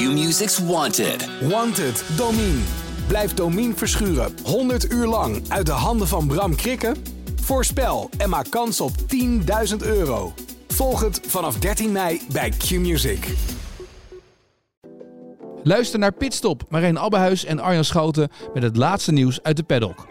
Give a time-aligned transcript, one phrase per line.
[0.00, 1.28] Q-Music's Wanted.
[1.40, 2.60] Wanted, Domine.
[3.06, 6.96] Blijf Domine verschuren 100 uur lang uit de handen van Bram Krikken?
[7.40, 8.90] Voorspel en maak kans op
[9.70, 10.32] 10.000 euro.
[10.68, 13.34] Volg het vanaf 13 mei bij Q-Music.
[15.62, 20.09] Luister naar Pitstop, Marijn Abbehuis en Arjan Schouten met het laatste nieuws uit de paddock.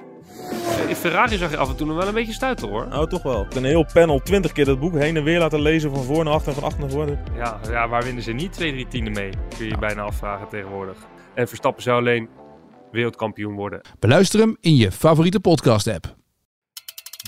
[0.90, 2.88] In Ferrari zag je af en toe nog wel een beetje stuiten hoor.
[2.88, 3.46] Nou, toch wel.
[3.56, 6.34] Een heel panel 20 keer dat boek heen en weer laten lezen van voor naar
[6.34, 7.20] achter en van achter naar voren.
[7.36, 9.30] Ja, ja waar winnen ze niet twee, drie tienden mee?
[9.30, 10.98] Kun je je bijna afvragen tegenwoordig.
[11.34, 12.30] En Verstappen zou alleen
[12.92, 13.82] wereldkampioen worden.
[14.00, 16.19] Beluister hem in je favoriete podcast-app.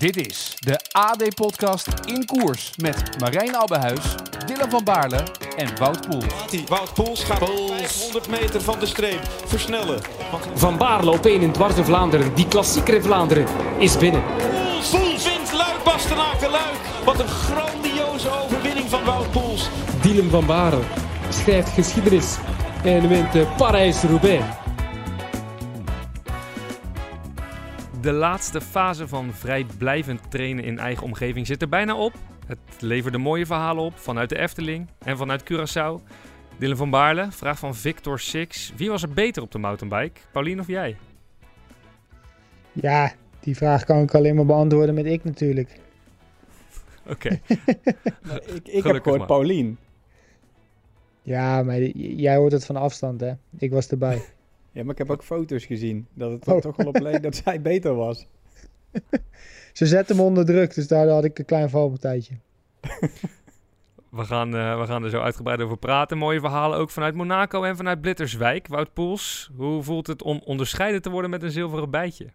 [0.02, 4.16] Dit is de AD-podcast In Koers met Marijn Abbehuis,
[4.46, 5.24] Dylan van Baarle
[5.58, 6.24] en Wout Poel.
[6.68, 10.02] Wout Poels gaat 500 meter van de streep versnellen.
[10.56, 12.36] Van Baarle op 1 in Dwars de Vlaanderen.
[12.36, 13.46] Die klassieker in Vlaanderen
[13.78, 14.24] is binnen.
[14.24, 17.06] Poels, Poels wint Luik, Bastenaak de Luik.
[17.06, 19.70] Wat een grandioze overwinning van Wout Poels.
[20.02, 20.82] Dylan van Baarle
[21.30, 22.36] schrijft geschiedenis
[22.84, 24.44] en wint Parijs-Roubaix.
[28.02, 32.14] De laatste fase van vrijblijvend trainen in eigen omgeving zit er bijna op.
[32.48, 36.02] Het leverde mooie verhalen op vanuit de Efteling en vanuit Curaçao.
[36.58, 38.74] Dylan van Baarle, vraag van Victor Six.
[38.76, 40.98] Wie was er beter op de mountainbike, Paulien of jij?
[42.72, 45.80] Ja, die vraag kan ik alleen maar beantwoorden met ik natuurlijk.
[47.14, 47.30] Oké.
[48.54, 49.78] ik ik heb gehoord Paulien.
[51.22, 53.32] Ja, maar jij hoort het van afstand, hè?
[53.58, 54.22] Ik was erbij.
[54.72, 56.58] Ja, maar ik heb ook foto's gezien dat het oh.
[56.58, 58.28] toch wel op leek dat zij beter was.
[59.74, 62.36] Ze zetten hem onder druk, dus daar had ik een klein valpartijtje.
[64.12, 66.18] We gaan, uh, we gaan er zo uitgebreid over praten.
[66.18, 68.68] Mooie verhalen ook vanuit Monaco en vanuit Blitterswijk.
[68.68, 72.28] Wout Poels, hoe voelt het om onderscheiden te worden met een zilveren bijtje?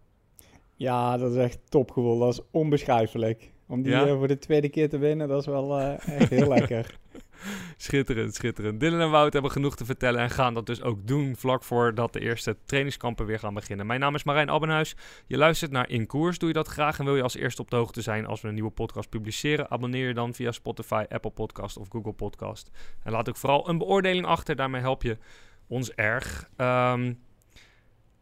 [0.74, 2.18] Ja, dat is echt topgevoel.
[2.18, 3.50] Dat is onbeschrijfelijk.
[3.66, 4.06] Om die ja?
[4.06, 6.98] uh, voor de tweede keer te winnen, dat is wel uh, echt heel lekker.
[7.76, 8.80] Schitterend, schitterend.
[8.80, 12.12] Dylan en Wout hebben genoeg te vertellen en gaan dat dus ook doen vlak voordat
[12.12, 13.86] de eerste trainingskampen weer gaan beginnen.
[13.86, 14.96] Mijn naam is Marijn Abbenhuis.
[15.26, 16.38] Je luistert naar In Koers.
[16.38, 18.48] Doe je dat graag en wil je als eerste op de hoogte zijn als we
[18.48, 19.70] een nieuwe podcast publiceren?
[19.70, 22.70] Abonneer je dan via Spotify, Apple Podcast of Google Podcast.
[23.02, 24.56] En laat ook vooral een beoordeling achter.
[24.56, 25.18] Daarmee help je
[25.66, 26.48] ons erg.
[26.56, 27.18] Um,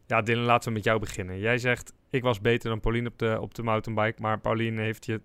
[0.07, 1.39] ja, Dylan, laten we met jou beginnen.
[1.39, 5.05] Jij zegt, ik was beter dan Pauline op de, op de mountainbike, maar Pauline heeft
[5.05, 5.21] je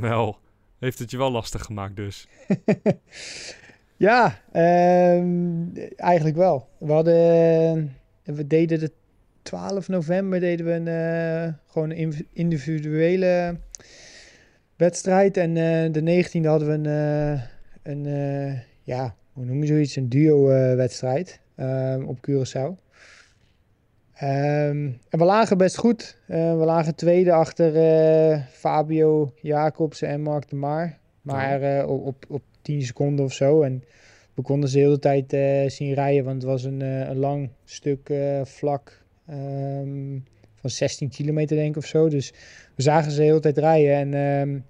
[0.00, 0.40] wel
[0.84, 2.28] heeft het je wel lastig gemaakt dus.
[3.96, 4.38] ja,
[5.16, 6.68] um, eigenlijk wel.
[6.78, 8.90] We hadden, we deden de
[9.42, 13.56] 12 november deden we een, uh, gewoon individuele
[14.76, 15.36] wedstrijd.
[15.36, 17.42] En uh, de 19e hadden we een, uh,
[17.82, 22.83] een ja, hoe noem je zoiets, een duo-wedstrijd ehm, op Curaçao.
[24.22, 26.18] Um, en we lagen best goed.
[26.28, 30.98] Uh, we lagen tweede achter uh, Fabio Jacobsen en Mark de Maar.
[31.22, 33.62] Maar uh, op, op 10 seconden of zo.
[33.62, 33.84] En
[34.34, 35.30] we konden ze de hele tijd
[35.72, 40.24] zien rijden, want het was een, een lang stuk vlak um,
[40.54, 42.08] van 16 kilometer denk ik of zo.
[42.08, 42.32] Dus
[42.74, 43.94] we zagen ze de hele tijd rijden.
[43.94, 44.14] En
[44.48, 44.64] um,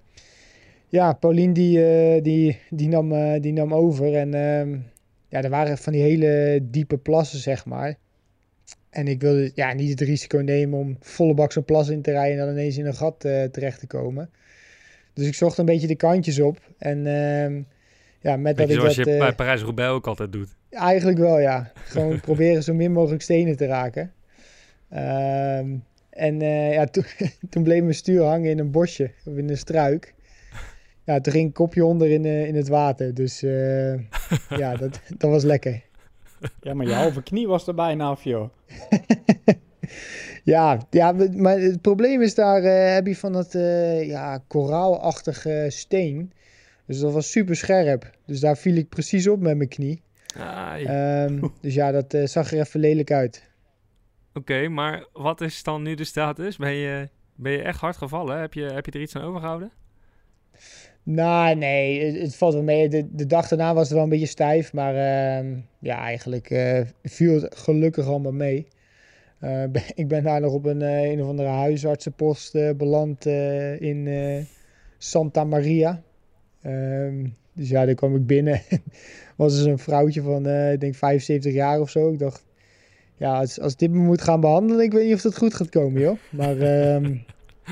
[0.88, 4.15] ja, Paulien die, die, die, nam, die nam over.
[4.15, 4.31] En
[5.28, 7.97] ja, er waren van die hele diepe plassen, zeg maar.
[8.94, 12.10] En ik wilde ja, niet het risico nemen om volle bak zo'n plas in te
[12.10, 14.31] rijden en dan ineens in een gat uh, terecht te komen.
[15.12, 16.59] Dus ik zocht een beetje de kantjes op.
[16.78, 17.62] En uh,
[18.21, 20.56] ja, met dat ik zoals dat, je uh, bij Parijs-Roubaix ook altijd doet.
[20.71, 21.72] Eigenlijk wel, ja.
[21.75, 24.12] Gewoon proberen zo min mogelijk stenen te raken.
[24.93, 25.59] Uh,
[26.10, 27.03] en uh, ja, to
[27.50, 30.15] toen bleef mijn stuur hangen in een bosje, of in een struik.
[31.04, 33.15] Ja, toen ging een kopje onder in, in het water.
[33.15, 33.41] Dus
[34.62, 35.83] ja, dat, dat was lekker.
[36.60, 38.49] Ja, maar je halve knie was er bijna af, joh.
[40.44, 45.66] ja, ja, maar het probleem is daar uh, heb je van dat uh, ja, koraalachtige
[45.69, 46.33] steen.
[46.87, 48.10] Dus dat was super scherp.
[48.27, 50.03] Dus daar viel ik precies op met mijn knie.
[50.88, 53.50] Um, dus ja, dat uh, zag er even lelijk uit.
[54.28, 56.56] Oké, okay, maar wat is dan nu de status?
[56.56, 58.41] Ben je, ben je echt hard gevallen?
[58.41, 59.72] Heb je, heb je er iets aan overgehouden?
[61.04, 62.88] Nou, nee, het, valt wel mee.
[62.88, 67.42] De, dag daarna was het wel een beetje stijf, maar uh, ja, eigenlijk uh, viel
[67.42, 68.66] het gelukkig allemaal mee.
[69.41, 69.62] Uh,
[69.95, 73.27] ik ben daar nog op een, uh, een of andere huisartsenpost beland
[73.78, 74.09] in
[74.98, 76.03] Santa Maria.
[76.66, 78.60] Um, dus ja, daar kwam ik binnen.
[79.36, 82.12] was dus een vrouwtje van, ik denk 75 jaar of zo.
[82.12, 82.45] Ik dacht,
[83.16, 85.68] ja, als, als dit me moet gaan behandelen, ik weet niet of dat goed gaat
[85.68, 86.18] komen, joh.
[86.30, 86.56] Maar...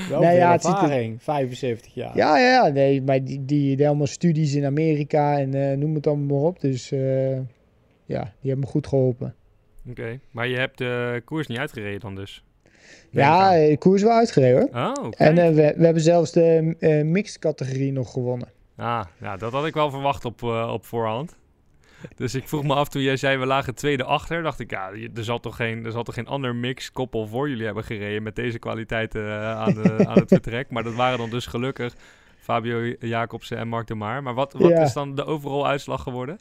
[0.09, 2.17] Wel nee, ja, ervaring, het 75 jaar.
[2.17, 6.07] Ja, ja, nee, maar die, die, die allemaal studies in Amerika en uh, noem het
[6.07, 6.61] allemaal maar op.
[6.61, 7.37] Dus uh,
[8.05, 9.35] ja, die hebben me goed geholpen.
[9.89, 10.21] Oké, okay.
[10.31, 12.45] maar je hebt de koers niet uitgereden dan dus?
[13.11, 14.83] Ja, de koers wel uitgereden hoor.
[14.83, 15.29] Oh, okay.
[15.29, 18.49] En uh, we, we hebben zelfs de mixed categorie nog gewonnen.
[18.77, 21.37] Ah, ja, dat had ik wel verwacht op, op voorhand.
[22.17, 24.43] Dus ik vroeg me af toen jij zei we lagen tweede achter.
[24.43, 27.49] Dacht ik, ja, er zal toch geen, er zal toch geen ander mix koppel voor
[27.49, 30.71] jullie hebben gereden met deze kwaliteiten uh, aan, de, aan het vertrek.
[30.71, 31.95] Maar dat waren dan dus gelukkig
[32.39, 34.23] Fabio Jacobsen en Mark de Maar.
[34.23, 34.83] Maar wat, wat Ja.
[34.83, 36.39] is dan de overal uitslag geworden?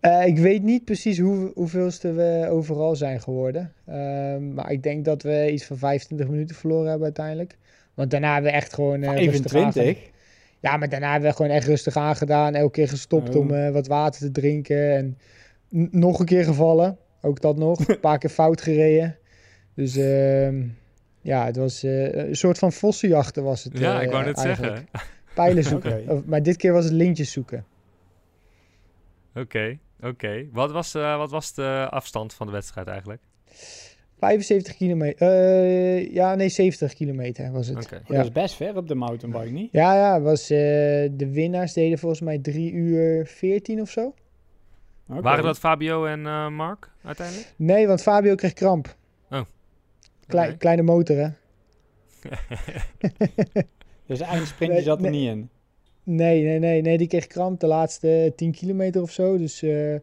[0.00, 3.72] Eh, ik weet niet precies hoe, hoeveelste we overal zijn geworden.
[3.86, 7.56] Ehm, maar ik denk dat we iets van 25 minuten verloren hebben uiteindelijk.
[7.94, 9.72] Want daarna hebben we echt gewoon eh, rustig aangedaan.
[9.72, 10.10] 25?
[10.66, 12.54] Ja, maar daarna hebben we gewoon echt rustig aangedaan.
[12.54, 13.40] Elke keer gestopt Oh.
[13.40, 14.94] om eh, wat water te drinken.
[14.96, 15.18] En
[15.90, 16.98] nog een keer gevallen.
[17.20, 17.88] Ook dat nog.
[17.88, 19.18] Een paar keer fout gereden.
[19.74, 20.62] Dus ehm,
[21.20, 23.78] ja, het was eh, een soort van vossenjachten was het.
[23.78, 24.76] ja, eh, ik wou net eigenlijk.
[24.76, 25.08] zeggen.
[25.34, 26.22] Pijlen zoeken.
[26.26, 27.64] Maar dit keer was het lintjes zoeken.
[29.34, 30.46] Oké, oké.
[30.52, 33.22] Wat, was, eh, wat was de afstand van de wedstrijd eigenlijk?
[34.18, 35.28] 75 kilometer.
[35.28, 37.84] eh, ja, nee, 70 kilometer was het.
[37.84, 38.00] Oké.
[38.06, 38.14] Ja.
[38.16, 39.68] Dat is best ver op de mountainbike, niet?
[39.72, 40.58] Ja, ja, was, eh,
[41.12, 44.14] de winnaars deden volgens mij 3 uur 14 of zo.
[45.08, 45.20] Oké.
[45.20, 47.52] Waren dat Fabio en eh, Mark uiteindelijk?
[47.56, 48.96] Nee, want Fabio kreeg kramp.
[49.30, 49.40] Oh.
[50.26, 50.56] Klei-.
[50.56, 51.28] Kleine motor, hè?
[54.06, 55.20] Dus eindsprintje Nee, zat er nee.
[55.20, 55.48] niet in.
[56.02, 59.38] Nee, nee, nee, nee, die kreeg kramp de laatste 10 kilometer of zo.
[59.38, 59.94] Dus eh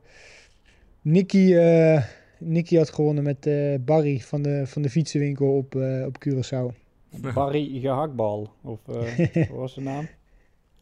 [1.02, 2.04] Nicky, eh,
[2.44, 6.76] Nicky had gewonnen met eh, Barry van de, van de fietsenwinkel op, eh, op Curaçao.
[7.34, 8.50] Barry Gehaktbal.
[8.62, 10.08] Of eh, wat was de naam?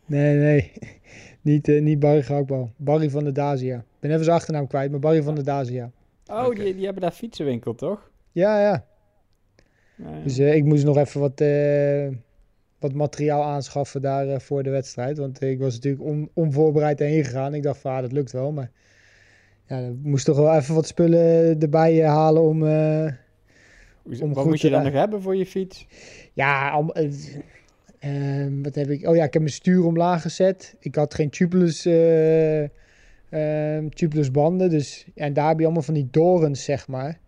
[0.06, 0.72] Nee, nee,
[1.42, 2.72] niet, niet Barry Gehaktbal.
[2.76, 3.78] Barry van de Dacia.
[3.78, 5.92] Ik ben even zijn achternaam kwijt, maar Barry van de Dacia.
[6.26, 8.12] Oh, die, die hebben daar fietsenwinkel, toch?
[8.32, 8.86] Ja, ja.
[9.96, 10.24] Nee.
[10.24, 12.08] Dus eh, ik moest nog even wat, eh,
[12.80, 15.18] wat materiaal aanschaffen daar voor de wedstrijd.
[15.18, 17.54] Want ik was natuurlijk on, onvoorbereid heen gegaan.
[17.54, 18.52] Ik dacht van, ah, dat lukt wel.
[18.52, 18.72] Maar
[19.72, 22.68] ja, moest toch wel even wat spullen erbij eh, halen om...
[22.68, 23.14] eh,
[24.04, 25.88] om wat goed moet je dan nog hebben voor je fiets?
[26.34, 27.12] ja, al- eh,
[28.00, 29.08] ehm, wat heb ik?
[29.08, 30.76] Oh ja, ik heb mijn stuur omlaag gezet.
[30.80, 32.62] Ik had geen tubeless, eh,
[33.30, 34.70] ehm, tubeless banden.
[34.70, 37.20] Dus, en daar heb je allemaal van die dorens, zeg maar.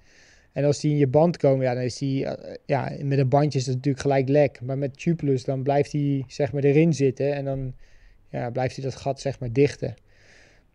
[0.52, 2.28] En als die in je band komen, ja, dan is die...
[2.66, 4.62] ja, met een bandje is dat natuurlijk gelijk lek.
[4.62, 7.34] Maar met tubeless, dan blijft die zeg maar erin zitten.
[7.34, 7.74] En dan
[8.30, 9.94] ja, blijft hij dat gat zeg maar dichten.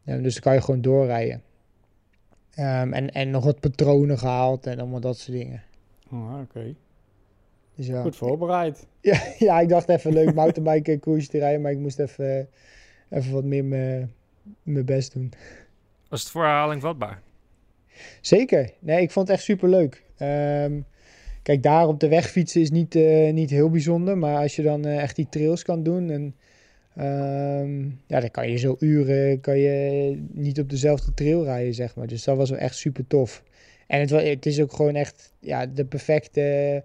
[0.05, 1.43] Dus dan kan je gewoon doorrijden.
[2.58, 5.62] Ehm, en, en nog wat patronen gehaald en allemaal dat soort dingen.
[6.10, 6.75] Oh, Oké,
[7.75, 8.02] Dus ja.
[8.02, 8.87] goed voorbereid.
[9.00, 12.49] Ja, ja, ik dacht even leuk mountainbike koersje te rijden, maar ik moest even,
[13.10, 14.12] even wat meer mijn
[14.62, 15.32] mijn best doen.
[16.08, 17.22] Was het voor herhaling vatbaar?
[18.20, 18.72] Zeker.
[18.78, 20.02] Nee, ik vond het echt super leuk.
[21.43, 24.62] kijk, daar op de weg fietsen is niet, eh, niet heel bijzonder, maar als je
[24.62, 26.34] dan eh, echt die trails kan doen en
[26.99, 31.97] ehm, ja, dan kan je zo uren kan je niet op dezelfde trail rijden, zeg
[31.97, 32.06] maar.
[32.06, 33.43] Dus dat was wel echt super tof.
[33.87, 36.85] En het, het is ook gewoon echt ja, de perfecte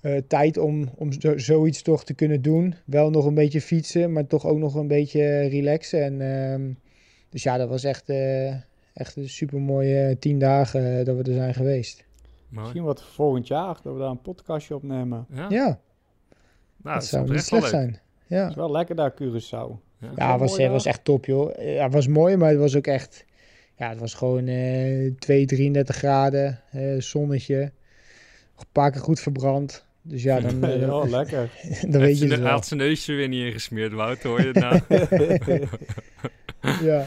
[0.00, 2.74] eh, tijd om, om zo, zoiets toch te kunnen doen.
[2.84, 6.02] Wel nog een beetje fietsen, maar toch ook nog een beetje relaxen.
[6.02, 6.72] En, ehm,
[7.30, 8.48] dus ja, dat was echt, eh,
[8.92, 12.04] echt een super mooie tien dagen eh, dat we er zijn geweest.
[12.48, 12.60] Mooi.
[12.60, 15.26] Misschien wat volgend jaar, dat we daar een podcastje opnemen.
[15.34, 15.78] Ja, Ja,
[16.76, 17.70] nou, dat zou niet slecht leuk.
[17.70, 17.98] zijn.
[18.26, 19.82] Ja, Het is wel lekker daar, Curaçao.
[20.00, 20.10] Ja.
[20.16, 21.54] ja het was, was echt top, joh.
[21.58, 23.24] Ja, het was mooi, maar het was ook echt...
[23.78, 27.72] Ja, het was gewoon eh 2, 33 graden, eh, zonnetje.
[28.56, 29.86] Een paar keer goed verbrand.
[30.02, 31.50] Dus ja, dan, eh, ja, lekker.
[31.92, 32.52] dan weet je Hij het wel.
[32.52, 34.22] had zijn neusje weer niet ingesmeerd, Wout.
[34.22, 34.80] Hoor je het nou?
[36.82, 37.06] Ja.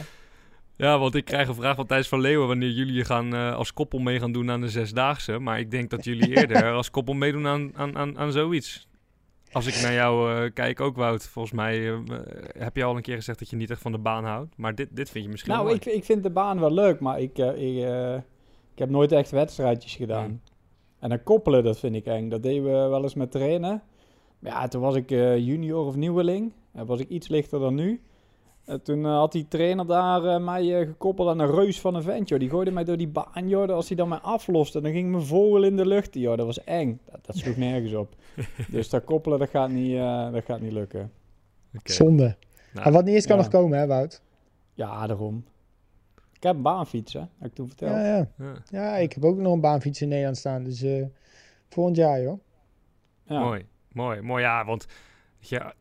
[0.76, 2.48] ja, want ik krijg een vraag van Thijs van Leeuwen...
[2.48, 5.40] wanneer jullie gaan, eh, als koppel mee gaan doen aan de Zesdaagse.
[5.40, 8.88] Maar ik denk dat jullie eerder als koppel meedoen aan, aan, aan, aan zoiets.
[9.52, 11.28] Als ik naar jou eh, kijk ook, Wout.
[11.28, 12.00] Volgens mij eh,
[12.58, 14.58] heb je al een keer gezegd dat je niet echt van de baan houdt.
[14.58, 17.20] Maar dit, dit vind je misschien nou, ik, ik vind de baan wel leuk, maar
[17.20, 18.16] ik, eh, ik, eh,
[18.74, 20.42] ik heb nooit echt wedstrijdjes gedaan.
[21.00, 22.30] En dan koppelen, dat vind ik eng.
[22.30, 23.82] Dat deden we wel eens met trainen.
[24.40, 26.54] Maar ja, toen was ik eh, junior of nieuweling.
[26.74, 28.02] En was ik iets lichter dan nu.
[28.68, 31.96] En toen eh, had die trainer daar eh, mij eh, gekoppeld aan een reus van
[31.96, 32.40] een vent, joh.
[32.40, 33.70] Die gooide mij door die baan, joh.
[33.70, 36.38] Als hij dan mij afloste, dan ging mijn vogel in de lucht, joh.
[36.38, 37.00] Dat was eng.
[37.12, 38.16] Dat, dat sloeg nergens op.
[38.72, 41.12] dus dat koppelen, dat gaat niet, eh, dat gaat niet lukken.
[41.76, 41.92] Oké.
[41.92, 42.36] Zonde.
[42.74, 43.42] Nou, maar wat niet is, kan ja.
[43.42, 44.22] nog komen, hè, Wout?
[44.74, 45.46] Ja, daarom.
[46.34, 47.20] Ik heb een baanfiets, hè.
[47.20, 47.92] Heb ik toen verteld.
[47.92, 48.28] Ja, ja.
[48.38, 48.54] ja.
[48.70, 50.64] ja, ik heb ook nog een baanfiets in Nederland staan.
[50.64, 51.06] Dus eh,
[51.70, 52.40] volgend jaar, joh.
[53.24, 53.40] Ja.
[53.40, 54.44] Mooi, mooi, mooi.
[54.44, 54.88] Ja, want
[55.40, 55.74] weet je,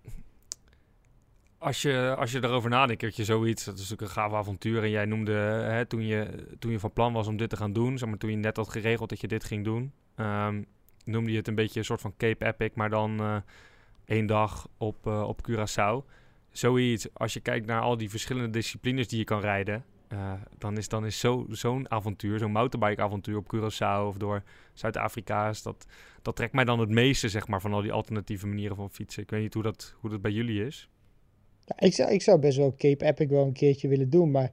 [1.58, 4.82] als je, als je erover nadenkt, dat je zoiets, dat is natuurlijk een gaaf avontuur.
[4.82, 7.72] En jij noemde, hè, toen, je, toen je van plan was om dit te gaan
[7.72, 10.62] doen, zeg maar, toen je net had geregeld dat je dit ging doen, ehm,
[11.04, 13.36] noemde je het een beetje een soort van Cape Epic, maar dan eh,
[14.04, 16.10] één dag op, eh, op Curaçao.
[16.50, 20.76] Zoiets, als je kijkt naar al die verschillende disciplines die je kan rijden, eh, dan
[20.76, 25.86] is, dan is zo, zo'n avontuur, zo'n mountainbike-avontuur op Curaçao of door Zuid-Afrika, dat,
[26.22, 29.22] dat trekt mij dan het meeste, zeg maar, van al die alternatieve manieren van fietsen.
[29.22, 30.88] Ik weet niet hoe dat, hoe dat bij jullie is.
[31.66, 34.30] Ja, ik, zou, ik zou best wel Cape Epic wel een keertje willen doen.
[34.30, 34.52] Maar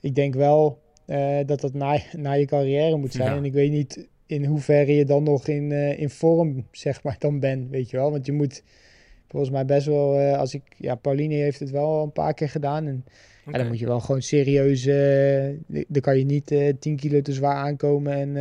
[0.00, 3.30] ik denk wel eh, dat dat na, na je carrière moet zijn.
[3.30, 3.36] Ja.
[3.36, 7.16] En ik weet niet in hoeverre je dan nog in, eh, in vorm, zeg maar,
[7.18, 8.10] dan bent, weet je wel.
[8.10, 8.62] Want je moet
[9.28, 12.48] volgens mij best wel, eh, als ik, ja, Pauline heeft het wel een paar keer
[12.48, 12.86] gedaan.
[12.86, 13.04] En
[13.46, 14.84] ja, dan moet je wel gewoon serieus,
[15.88, 18.36] dan kan je niet eh 10 kilo te zwaar aankomen en,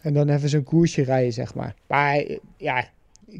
[0.00, 1.74] en dan even zo'n koersje rijden, zeg maar.
[1.86, 2.24] Maar
[2.56, 2.88] ja,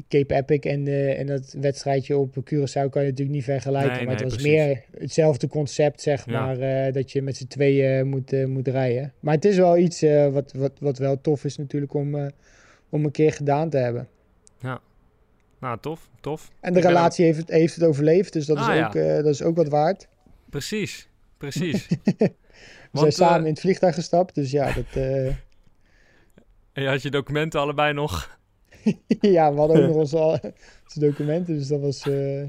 [0.07, 3.91] Cape Epic en, eh, en dat wedstrijdje op Curaçao kan je natuurlijk niet vergelijken.
[3.91, 4.51] Nee, maar nee, het was precies.
[4.51, 6.45] meer hetzelfde concept, zeg Ja.
[6.45, 9.13] maar, eh, dat je met z'n tweeën moet, eh, moet rijden.
[9.19, 12.31] Maar het is wel iets wat, wat, wat wel tof is natuurlijk om,
[12.89, 14.07] om een keer gedaan te hebben.
[15.59, 16.49] Nou, tof, tof.
[16.59, 18.87] En de Ik ben relatie heeft het, heeft het overleefd, dus dat, Ah, is ja.
[18.87, 20.07] ook, dat is ook wat waard.
[20.49, 21.07] Precies,
[21.37, 21.87] precies.
[22.91, 24.85] We zijn samen in het vliegtuig gestapt, dus ja, dat,
[26.73, 28.37] En je had je documenten allebei nog.
[29.37, 30.17] ja, we hadden ook nog onze,
[30.83, 32.43] onze documenten, dus dat was eh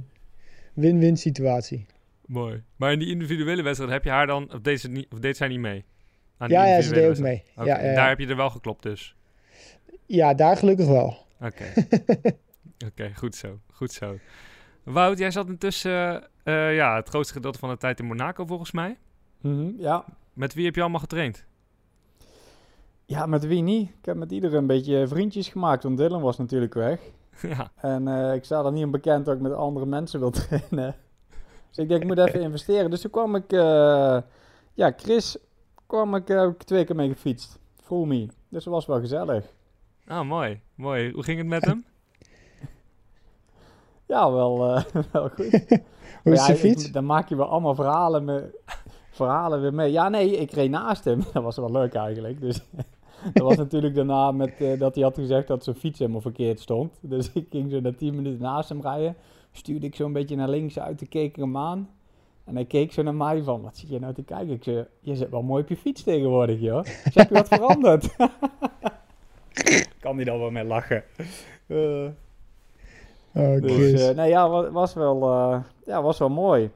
[0.74, 1.86] win-win situatie.
[2.26, 2.62] Mooi.
[2.76, 5.36] Maar in die individuele wedstrijd heb je haar dan, of deed, ze niet, of deed
[5.36, 5.84] zij niet mee?
[6.38, 7.42] Aan die Ja, ja, ze deed ook mee.
[7.56, 7.94] Ja, Oké, ja, ja.
[7.94, 9.16] Daar heb je er wel geklopt dus.
[10.06, 11.16] ja, daar gelukkig wel.
[11.40, 11.64] Oké.
[12.88, 13.58] Oké, goed zo.
[13.72, 14.18] Goed zo.
[14.82, 18.72] Wout, jij zat intussen eh, ja, het grootste gedeelte van de tijd in Monaco volgens
[18.72, 18.98] mij.
[19.40, 20.04] Mhm, ja.
[20.32, 21.46] Met wie heb je allemaal getraind?
[23.06, 23.88] Ja, met wie niet?
[23.88, 27.00] Ik heb met iedereen een beetje vriendjes gemaakt, want Dylan was natuurlijk weg.
[27.56, 30.30] ja, En eh, ik sta er niet om bekend dat ik met andere mensen wil
[30.30, 30.96] trainen.
[31.68, 32.90] Dus ik denk, ik moet even investeren.
[32.90, 34.18] Dus toen kwam ik, eh,
[34.74, 35.36] ja, Chris
[35.86, 37.58] kwam ik, eh, heb ik twee keer mee gefietst.
[37.82, 38.26] Full me.
[38.48, 39.44] Dus dat was wel gezellig.
[40.06, 40.60] ah, mooi.
[40.74, 41.12] Mooi.
[41.12, 41.84] Hoe ging het met hem?
[44.06, 45.50] Ja, wel, eh, wel goed.
[46.22, 46.90] Hoe is ja, ik- fiets?
[46.90, 48.60] dan maak je wel allemaal verhalen, me,
[49.10, 49.92] verhalen weer mee.
[49.92, 51.22] Ja, nee, ik reed naast hem.
[51.32, 52.40] Dat was wel leuk eigenlijk.
[52.40, 52.62] Dus
[53.32, 56.60] dat was natuurlijk daarna met, eh, dat hij had gezegd dat zijn fiets helemaal verkeerd
[56.60, 56.98] stond.
[57.14, 59.16] Dus ik ging zo na 10 minuten naast hem rijden.
[59.52, 61.88] Stuurde ik zo een beetje naar links uit, toen keek ik hem aan.
[62.44, 64.50] En hij keek zo naar mij van, wat zit je nou te kijken?
[64.50, 66.84] Ik zei, je zit wel mooi op je fiets tegenwoordig, joh.
[66.84, 68.16] Zei, heb je wat veranderd?
[70.00, 71.04] kan hij dan wel mee lachen.
[71.66, 72.06] Eh,
[73.36, 75.28] Oh, dus eh, nee, ja, was, was, wel,
[75.86, 76.70] ja, was wel mooi.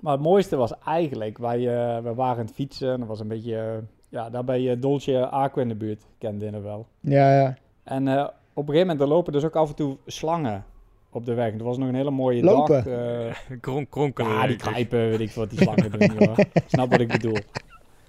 [0.00, 1.58] Maar het mooiste was eigenlijk, wij,
[2.02, 2.92] we waren aan het fietsen.
[2.92, 6.06] En dat was een beetje, ja, daar bij uh, Dolce Aqua in de buurt.
[6.18, 6.86] Kende je wel.
[7.00, 7.56] ja, ja.
[7.84, 8.28] En eh, op
[8.68, 10.64] een gegeven moment, er lopen dus ook af en toe slangen
[11.10, 11.52] op de weg.
[11.52, 12.84] Het was nog een hele mooie Lopen?
[12.84, 12.86] dag.
[12.86, 14.30] eh, Kron kronkelen.
[14.32, 16.38] ja, die kruipen, weet ik wat die slangen doen, joh.
[16.66, 17.38] Snap wat ik bedoel.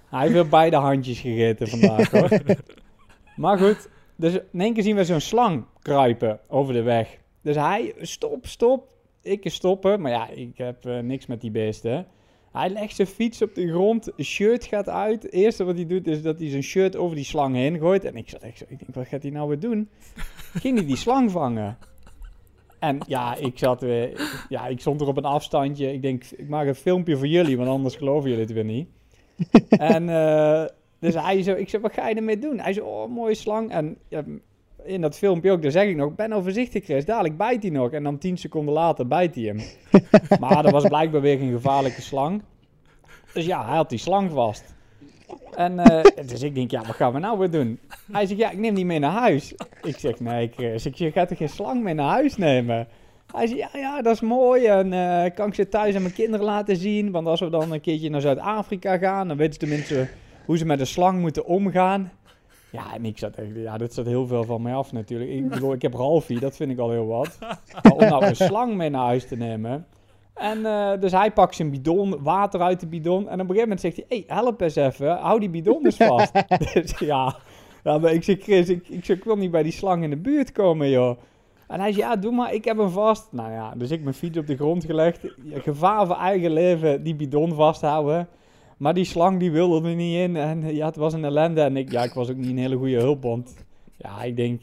[0.08, 2.28] Hij heeft weer beide handjes gegeten vandaag, hoor.
[3.36, 7.16] Maar goed, dus in één keer zien we zo'n slang kruipen over de weg.
[7.42, 8.88] Dus hij, stop, stop.
[9.22, 12.06] Ik stoppen, maar ja, ik heb eh, niks met die beesten.
[12.52, 15.22] Hij legt zijn fiets op de grond, shirt gaat uit.
[15.22, 18.04] Het eerste wat hij doet is dat hij zijn shirt over die slang heen gooit.
[18.04, 19.88] En ik zat echt zo, ik denk, wat gaat hij nou weer doen?
[20.62, 21.78] Ging hij die slang vangen?
[22.78, 25.92] En ja, ik zat weer, ja, ik stond er op een afstandje.
[25.92, 28.88] Ik denk, ik maak een filmpje voor jullie, want anders geloven jullie het weer niet.
[29.68, 30.64] en eh,
[30.98, 32.58] dus hij zo, ik zei, wat ga je ermee doen?
[32.58, 33.70] Hij zei, oh, mooie slang.
[33.70, 34.24] En ja,
[34.84, 37.70] in dat filmpje ook, daar zeg ik nog, ben nou voorzichtig Chris, dadelijk bijt hij
[37.70, 37.90] nog.
[37.90, 39.60] En dan tien seconden later bijt hij hem.
[40.40, 42.42] maar dat was blijkbaar weer geen gevaarlijke slang.
[43.32, 44.74] Dus ja, hij had die slang vast.
[45.54, 47.78] En eh, dus ik denk, ja, wat gaan we nou weer doen?
[48.12, 49.54] Hij zegt, ja, ik neem die mee naar huis.
[49.82, 52.88] Ik zeg, nee Chris, ik zeg, je gaat er geen slang mee naar huis nemen?
[53.32, 54.66] Hij zegt, ja, ja, dat is mooi.
[54.66, 57.10] En eh, kan ik ze thuis aan mijn kinderen laten zien?
[57.10, 60.08] Want als we dan een keertje naar Zuid-Afrika gaan, dan weten ze tenminste
[60.44, 62.12] hoe ze met een slang moeten omgaan.
[62.72, 65.30] Ja, en ik zat echt, ja, dat zat heel veel van mij af natuurlijk.
[65.30, 67.36] Ik bedoel, ik heb Ralfie, dat vind ik al heel wat.
[67.82, 69.86] Maar om nou een slang mee naar huis te nemen.
[70.34, 73.28] En eh, dus hij pakt zijn bidon, water uit de bidon.
[73.28, 75.96] En op een gegeven moment zegt hij, hey, help eens even, hou die bidon eens
[75.96, 76.32] vast.
[76.74, 77.36] dus ja,
[77.84, 80.10] ja maar ik zeg, Chris, ik, ik, zeg, ik wil niet bij die slang in
[80.10, 81.18] de buurt komen, joh.
[81.68, 83.28] En hij zei, ja, doe maar, ik heb hem vast.
[83.30, 85.20] Nou ja, dus ik mijn fiets op de grond gelegd.
[85.52, 88.28] Gevaar voor eigen leven, die bidon vasthouden.
[88.80, 90.36] Maar die slang die wilde er niet in.
[90.36, 91.60] En ja, het was een ellende.
[91.60, 93.64] En ik, ja, ik was ook niet een hele goede hulpbond.
[93.96, 94.62] Ja, ik denk,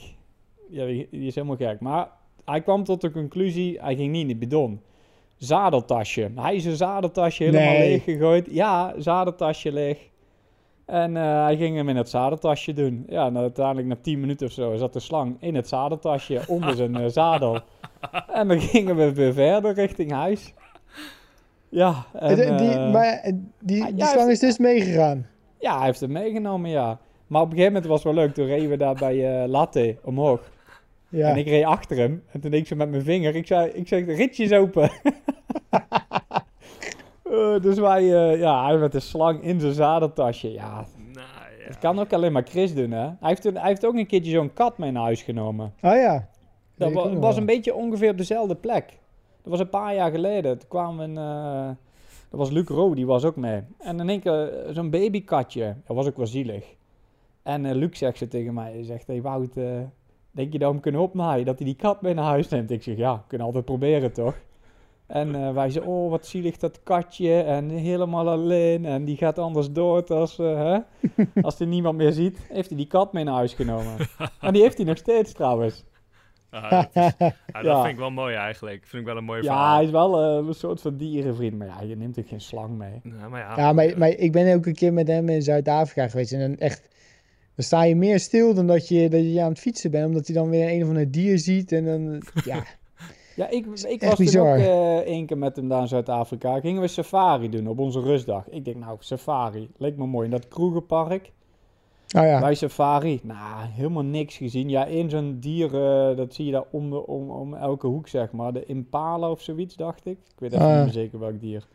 [0.70, 1.80] ja, die, is helemaal gek.
[1.80, 2.10] Maar
[2.46, 4.82] hij kwam tot de conclusie, hij ging niet in de bidon.
[5.36, 6.32] Zadeltasje.
[6.36, 7.90] Hij is zijn zadeltasje helemaal Nee.
[7.90, 8.48] leeg gegooid.
[8.52, 9.98] Ja, zadeltasje leeg.
[10.86, 13.06] En eh, hij ging hem in het zadeltasje doen.
[13.10, 16.76] Ja, en uiteindelijk na 10 minuten of zo zat de slang in het zadeltasje onder
[16.76, 17.60] zijn eh, zadel.
[18.34, 20.54] En dan gingen we weer verder richting huis.
[21.70, 25.28] Ja, en, Eh, die, eh, maar eh, die, ah, die ja, slang is dus meegegaan.
[25.60, 27.00] ja, hij heeft hem meegenomen, ja.
[27.28, 28.34] Maar op een gegeven moment was het wel leuk.
[28.34, 30.52] Toen reden we daar bij eh, Latte omhoog.
[31.10, 31.30] Ja.
[31.30, 32.24] En ik reed achter hem.
[32.32, 33.36] En toen deed ik zo met mijn vinger.
[33.36, 34.90] Ik zei, ik zeg, de ritjes open.
[37.32, 40.52] Eh, dus wij, eh, ja, hij met de slang in zijn zadeltasje.
[40.52, 41.28] Ja, Nou,
[41.60, 41.68] ja.
[41.68, 43.00] dat kan ook alleen maar Chris doen, hè.
[43.02, 45.74] Hij heeft, een- hij heeft ook een keertje zo'n kat mee naar huis genomen.
[45.82, 46.28] Oh ja.
[46.78, 47.38] Dat was wel.
[47.38, 48.98] een beetje ongeveer op dezelfde plek.
[49.48, 50.58] Dat was een paar jaar geleden.
[50.58, 51.70] Toen kwamen we in, eh,
[52.30, 53.62] Dat was Luc Roo, die was ook mee.
[53.78, 55.76] En in één keer eh, zo'n babykatje.
[55.86, 56.66] Dat was ook wel zielig.
[57.44, 59.54] En eh, Luc zegt ze tegen mij, hij zegt, hey Wout,
[60.32, 61.46] denk je dat we hem kunnen opnaaien?
[61.46, 62.72] Dat hij die kat mee naar huis neemt?
[62.72, 64.36] Ik zeg, ja, we kunnen altijd proberen, toch?
[65.08, 67.42] En eh, wij zeiden, oh, wat zielig dat katje.
[67.42, 68.86] En helemaal alleen.
[68.86, 70.78] En die gaat anders dood als, hè?
[71.42, 72.48] als hij niemand meer ziet.
[72.50, 73.96] Heeft hij die kat mee naar huis genomen.
[74.42, 75.86] en die heeft hij nog steeds trouwens.
[76.50, 77.82] Ah, dat, is- ah, dat Ja.
[77.82, 78.86] vind ik wel mooi eigenlijk.
[78.86, 79.76] Vind ik wel een mooi Ja, verhaal.
[79.76, 81.58] hij is wel eh, een soort van dierenvriend.
[81.58, 83.02] Maar ja, je neemt ook geen slang mee.
[83.04, 83.54] Ja, maar ja.
[83.58, 86.32] Ja, maar, maar ik ben ook een keer met hem in Zuid-Afrika geweest.
[86.34, 86.82] En dan echt,
[87.56, 90.06] dan sta je meer stil dan dat je, dat je aan het fietsen bent.
[90.08, 91.72] Omdat hij dan weer een of ander dier ziet.
[91.72, 92.64] En dan, ja,
[93.36, 94.58] Ja, ik, ik was toen bizar.
[94.58, 96.60] ook eh, één keer met hem daar in Zuid-Afrika.
[96.60, 98.50] Gingen we safari doen op onze rustdag.
[98.50, 99.70] Ik denk, nou, safari.
[99.78, 101.32] Leek me mooi in dat kroegenpark.
[102.16, 102.40] Oh ja.
[102.40, 104.70] Bij safari, nou, helemaal niks gezien.
[104.70, 108.08] Ja, één zo'n dier, eh, dat zie je daar om, de, om, om elke hoek,
[108.08, 108.54] zeg maar.
[108.54, 110.18] De impala of zoiets, dacht ik.
[110.18, 110.76] Ik weet even Ah.
[110.76, 111.68] niet meer zeker welk dier.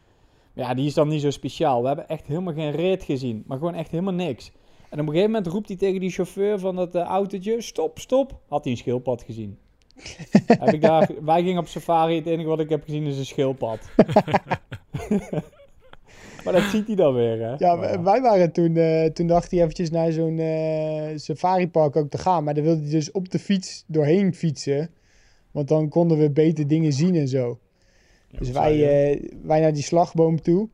[0.55, 1.81] Maar ja, die is dan niet zo speciaal.
[1.81, 3.45] We hebben echt helemaal geen reet gezien.
[3.47, 4.53] Maar gewoon echt helemaal niks.
[4.91, 7.61] En op een gegeven moment roept hij tegen die chauffeur van dat eh, autootje...
[7.61, 8.39] Stop, stop.
[8.49, 9.59] Had hij een schildpad gezien.
[10.47, 12.17] heb ik daar, wij gingen op safari.
[12.17, 13.79] Het enige wat ik heb gezien is een schildpad.
[16.45, 17.55] maar dat ziet hij dan weer, hè?
[17.59, 22.11] Ja, Maar wij waren toen, eh, toen dacht hij eventjes naar zo'n eh safaripark ook
[22.11, 22.45] te gaan.
[22.45, 24.91] Maar dan wilde hij dus op de fiets doorheen fietsen.
[25.51, 27.59] Want dan konden we beter dingen zien en zo.
[28.29, 30.69] Ja, dus zei wij, eh, wij naar die slagboom toe.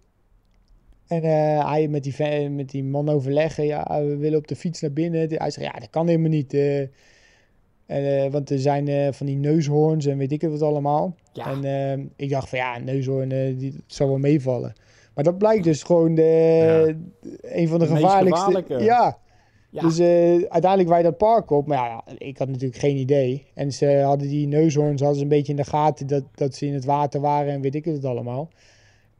[1.06, 1.22] En
[1.66, 3.64] hij met die, met die man overleggen.
[3.64, 5.20] Ja, we willen op de fiets naar binnen.
[5.20, 6.54] Hij zegt, ja, dat kan helemaal niet.
[7.86, 11.14] En, want er zijn van die neushoorns en weet ik het wat allemaal.
[11.32, 11.62] Ja.
[11.62, 14.74] En ik dacht van ja, neushoorn, die, dat zal wel meevallen.
[15.18, 16.96] Maar dat blijkt dus gewoon de,
[17.40, 18.44] een van de, De gevaarlijkste.
[18.44, 18.84] gevaarlijke.
[18.84, 19.18] Ja,
[19.70, 19.80] Ja.
[19.82, 21.66] dus eh, uiteindelijk wij dat park op.
[21.66, 23.46] Maar ja, ik had natuurlijk geen idee.
[23.54, 26.66] En ze hadden die neushoorns hadden ze een beetje in de gaten dat, dat ze
[26.66, 28.48] in het water waren en weet ik het allemaal.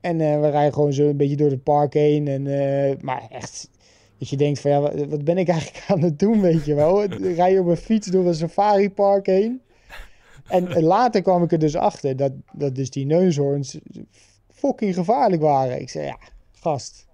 [0.01, 2.29] En eh, we rijden gewoon zo een beetje door het park heen.
[2.29, 3.71] En, eh, maar echt,
[4.19, 6.75] dat je denkt van ja, wat, wat ben ik eigenlijk aan het doen, weet je
[6.75, 7.05] wel.
[7.37, 9.61] Rij je op een fiets door een safaripark heen.
[10.49, 13.79] En later kwam ik er dus achter dat, dat dus die neushoorns
[14.59, 15.81] fucking gevaarlijk waren.
[15.81, 16.19] Ik zei ja,
[16.53, 17.07] gast,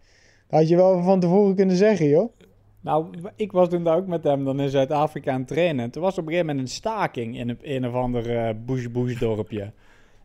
[0.49, 2.33] dat had je wel van tevoren kunnen zeggen, joh.
[2.81, 5.91] Nou, ik was toen daar ook met hem dan in Zuid-Afrika aan het trainen.
[5.91, 9.19] Toen was op een gegeven moment een staking in een, een of ander eh bush-bush
[9.19, 9.73] dorpje.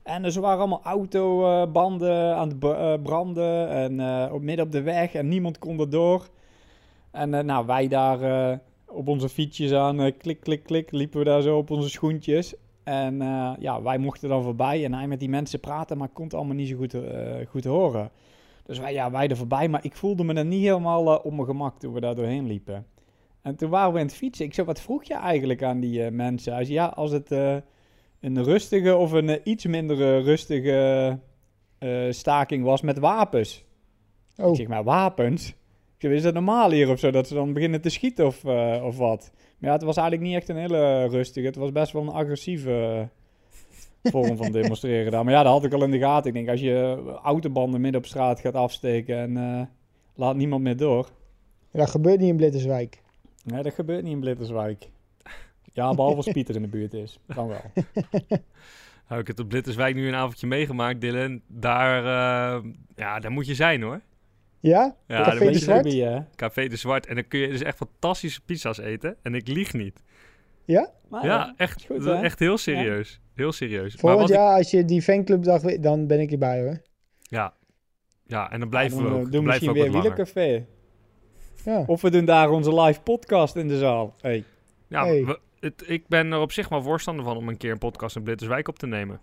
[0.04, 4.82] En er waren allemaal autobanden aan het eh, branden en eh, op midden op de
[4.82, 6.30] weg en niemand kon er door.
[7.12, 11.20] En eh, nou, wij daar eh, op onze fietsjes aan, eh, klik, klik, klik, liepen
[11.20, 12.54] we daar zo op onze schoentjes.
[12.89, 16.23] En eh, ja, wij mochten dan voorbij en hij met die mensen praten, maar kon
[16.23, 18.12] het allemaal niet zo goed, eh, goed horen.
[18.65, 21.34] Dus wij, ja, wij er voorbij, maar ik voelde me dan niet helemaal eh, op
[21.34, 22.86] mijn gemak toen we daar doorheen liepen.
[23.41, 24.45] En toen waren we aan het fietsen.
[24.45, 26.54] Ik zei, wat vroeg je eigenlijk aan die mensen?
[26.54, 27.32] Hij zei, ja, als het
[28.19, 31.19] een rustige of een iets minder rustige
[32.10, 33.65] staking was met wapens.
[34.38, 34.49] Oh.
[34.49, 35.54] Ik zeg, maar wapens?
[36.00, 38.98] Is dat normaal hier of zo, dat ze dan beginnen te schieten of, eh, of
[38.98, 39.32] wat?
[39.60, 41.48] Maar ja, het was eigenlijk niet echt een hele rustige.
[41.48, 45.24] Het was best wel een agressieve eh, vorm van demonstreren daar.
[45.24, 46.28] Maar ja, dat had ik al in de gaten.
[46.28, 49.66] Ik denk, als je autobanden midden op straat gaat afsteken en eh,
[50.16, 51.10] laat niemand meer door.
[51.72, 53.02] Dat gebeurt niet in Blitterswijk.
[53.44, 54.90] Nee, dat gebeurt niet in Blitterswijk.
[55.74, 57.20] Ja, behalve als Pieter in de buurt is.
[57.26, 57.62] Dan wel.
[59.10, 61.42] Nou, ik heb op Blitterswijk nu een avondje meegemaakt, Dylan.
[61.48, 62.64] Daar, eh,
[62.96, 64.02] ja, daar moet je zijn hoor.
[64.60, 64.95] Ja?
[65.08, 66.36] Ja, Café de je Zwart?
[66.36, 67.06] Café de Zwart.
[67.06, 69.15] En dan kun je dus echt fantastische pizza's eten.
[69.22, 70.04] En ik lieg niet.
[70.65, 70.91] Ja?
[71.10, 73.19] Maar ja, echt, goed, echt heel serieus.
[73.36, 73.91] Heel serieus.
[74.02, 76.82] Maar Volgend ik- jaar, als je die fanclubdag weet, dan ben ik erbij hoor.
[77.22, 77.54] ja.
[78.26, 80.04] ja, en dan blijven dan, we eh, ook, doen dan we blijven misschien we ook
[80.06, 80.65] weer wielercafé.
[81.65, 81.84] Ja.
[81.88, 84.15] Of we doen daar onze live podcast in de zaal.
[84.22, 84.43] Hey.
[84.88, 85.26] Ja, Hey.
[85.26, 88.15] we- het, ik ben er op zich wel voorstander van om een keer een podcast
[88.15, 89.19] in Blitterswijk op te nemen.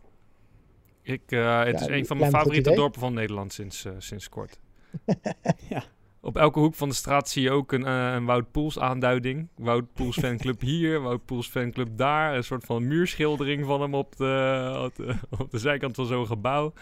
[1.02, 3.92] Ik, eh, het Ja, is een van mijn een favoriete dorpen van Nederland sinds, eh,
[3.98, 4.58] sinds kort.
[5.68, 5.84] Ja.
[6.20, 9.48] Op elke hoek van de straat zie je ook een, eh, een Wout Poels aanduiding.
[9.56, 12.36] Wout Poels fanclub hier, Wout Poels fanclub daar.
[12.36, 16.26] Een soort van muurschildering van hem op de, op de, op de zijkant van zo'n
[16.26, 16.72] gebouw.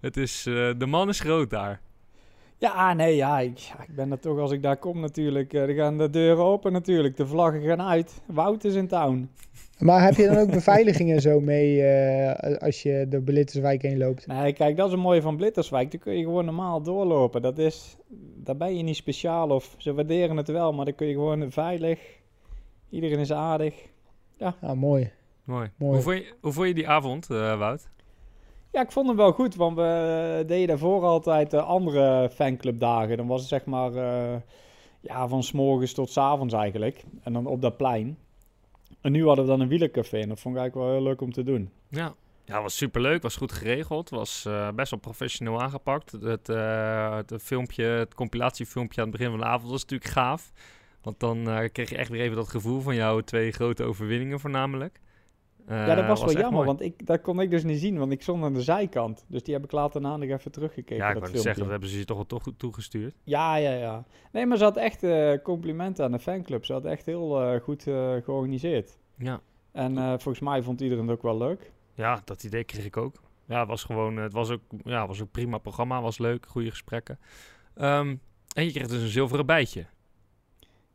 [0.00, 1.80] Het is, eh, de man is groot daar.
[2.58, 5.52] Ja, nee, ja ik, ja, ik ben er toch als ik daar kom natuurlijk.
[5.52, 7.16] eh, dan gaan de deuren open natuurlijk.
[7.16, 8.20] De vlaggen gaan uit.
[8.26, 9.30] Wout is in town.
[9.78, 13.98] Maar heb je dan ook beveiliging en zo mee eh, als je door Blitterswijk heen
[13.98, 14.26] loopt?
[14.26, 15.90] Nee, kijk, dat is een mooie van Blitterswijk.
[15.90, 17.42] Dan kun je gewoon normaal doorlopen.
[17.42, 17.96] Dat is,
[18.36, 21.50] daar ben je niet speciaal of ze waarderen het wel, maar dan kun je gewoon
[21.50, 22.00] veilig.
[22.90, 23.74] Iedereen is aardig.
[24.38, 25.10] Ah, mooi.
[25.44, 25.70] Mooi.
[25.76, 25.92] Mooi.
[25.92, 27.88] Hoe, vond je, hoe vond je die avond, eh, Wout?
[28.76, 33.16] Ja, ik vond hem wel goed, want we deden daarvoor altijd eh, andere fanclubdagen.
[33.16, 34.40] Dan was het zeg maar eh,
[35.00, 37.04] ja, van s morgens tot s avonds eigenlijk.
[37.22, 38.18] En dan op dat plein.
[39.00, 41.20] En nu hadden we dan een wielercafé en dat vond ik eigenlijk wel heel leuk
[41.20, 41.70] om te doen.
[41.88, 42.14] Ja.
[42.44, 46.12] Ja, was superleuk, was goed geregeld, was eh, best wel professioneel aangepakt.
[46.12, 50.52] Het, eh, het filmpje, het compilatiefilmpje aan het begin van de avond was natuurlijk gaaf.
[51.02, 54.40] Want dan eh, kreeg je echt weer even dat gevoel van jouw twee grote overwinningen
[54.40, 55.00] voornamelijk.
[55.68, 56.66] Ja, dat Eh, was wel jammer, mooi.
[56.66, 59.24] want ik, dat kon ik dus niet zien, want ik stond aan de zijkant.
[59.28, 61.42] Dus die heb ik later na nog even teruggekeken, Ja, ik wou filmpje.
[61.42, 63.14] zeggen, dat hebben ze je toch wel toch toegestuurd.
[63.24, 64.04] Ja, ja, ja.
[64.32, 66.64] Nee, maar ze had echt eh, complimenten aan de fanclub.
[66.64, 67.82] Ze had echt heel eh, goed
[68.22, 68.98] georganiseerd.
[69.18, 69.40] Ja.
[69.72, 71.72] En volgens mij vond iedereen het ook wel leuk.
[71.94, 73.14] Ja, dat idee kreeg ik ook.
[73.48, 76.70] Ja, het was gewoon, het was ook, ja, was ook prima programma, was leuk, goede
[76.70, 77.18] gesprekken.
[77.74, 78.16] Ehm,
[78.54, 79.86] en je kreeg dus een zilveren bijtje.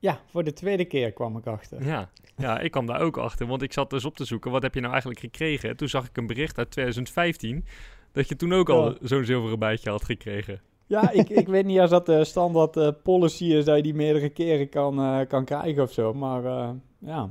[0.01, 1.85] Ja, voor de tweede keer kwam ik achter.
[1.85, 2.09] Ja.
[2.37, 4.73] ja, ik kwam daar ook achter, want ik zat dus op te zoeken, wat heb
[4.73, 5.77] je nou eigenlijk gekregen?
[5.77, 7.65] Toen zag ik een bericht uit 2015,
[8.11, 10.61] dat je toen ook al zo'n zilveren bijtje had gekregen.
[10.87, 13.93] Ja, ik, ik weet niet als dat de standaard eh, policy is dat je die
[13.93, 16.13] meerdere keren kan, eh, kan krijgen of zo.
[16.13, 17.29] Maar eh, ja,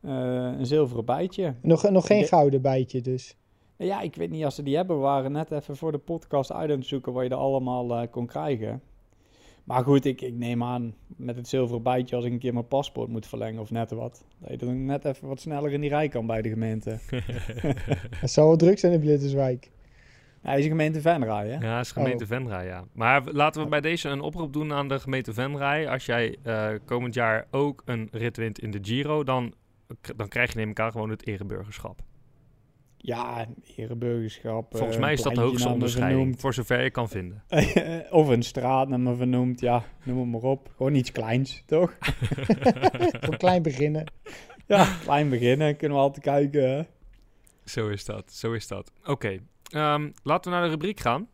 [0.00, 0.12] Eh,
[0.58, 1.54] een zilveren bijtje.
[1.62, 3.36] Nog, nog geen De- gouden bijtje dus.
[3.76, 4.96] Ja, ik weet niet als ze die hebben.
[4.96, 7.94] We waren net even voor de podcast uit aan het zoeken wat je er allemaal
[7.94, 8.82] eh, kon krijgen.
[9.68, 12.68] Maar goed, ik, ik neem aan met het zilveren bijtje als ik een keer mijn
[12.68, 14.24] paspoort moet verlengen of net wat.
[14.38, 16.98] Dat je dan net even wat sneller in die rij kan bij de gemeente.
[18.20, 19.70] Het zal wel druk zijn in Blitterswijk.
[20.40, 21.66] Hij is een gemeente Venray, hè?
[21.66, 22.84] Ja, is gemeente Venray, ja.
[22.92, 25.86] Maar laten we bij deze een oproep doen aan de gemeente Venray.
[25.86, 29.54] Als jij eh, komend jaar ook een rit wint in de Giro, dan,
[30.16, 32.00] dan krijg je neem ik aan gewoon het ereburgerschap.
[33.00, 34.66] Ja, ereburgerschap.
[34.70, 36.40] Volgens eh, mij is dat de hoogste onderscheiding, vernoemd.
[36.40, 37.44] voor zover je kan vinden.
[38.10, 40.70] of een straat naar me vernoemd, ja, noem het maar op.
[40.76, 41.96] Gewoon iets kleins, toch?
[43.24, 44.12] Voor klein beginnen.
[44.66, 46.86] Ja, klein beginnen, kunnen we altijd kijken.
[47.64, 48.92] Zo is dat, zo is dat.
[49.04, 49.38] Oké,
[49.70, 51.28] ehm, laten we naar de rubriek gaan.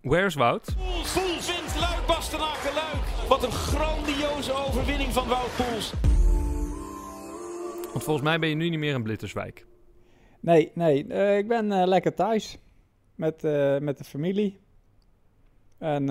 [0.00, 0.74] Where's Wout?
[0.76, 1.14] Poels
[1.46, 3.28] wint Luik Bastenaken Luik.
[3.28, 5.92] Wat een grandioze overwinning van Wout Poels.
[7.92, 9.66] Want volgens mij ben je nu niet meer in Blitterswijk.
[10.46, 12.58] Nee, nee, eh, ik ben eh, lekker thuis
[13.14, 14.58] met, eh, met de familie.
[15.78, 16.06] En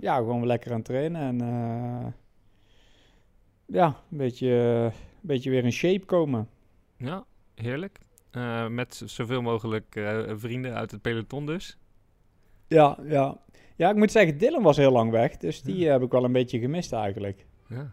[0.00, 1.40] ja, gewoon lekker aan het trainen.
[1.40, 2.14] En
[3.66, 6.48] ja, een beetje, een beetje weer in shape komen.
[6.96, 7.98] Ja, heerlijk.
[8.68, 10.00] Met zoveel mogelijk
[10.36, 11.78] vrienden uit het peloton dus.
[12.68, 13.38] Ja, ja.
[13.76, 15.36] Ja, ik moet zeggen, Dylan was heel lang weg.
[15.36, 17.46] Dus die heb ik wel een beetje gemist eigenlijk.
[17.68, 17.92] Ja.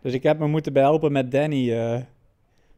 [0.00, 2.06] Dus ik heb me moeten behelpen met Danny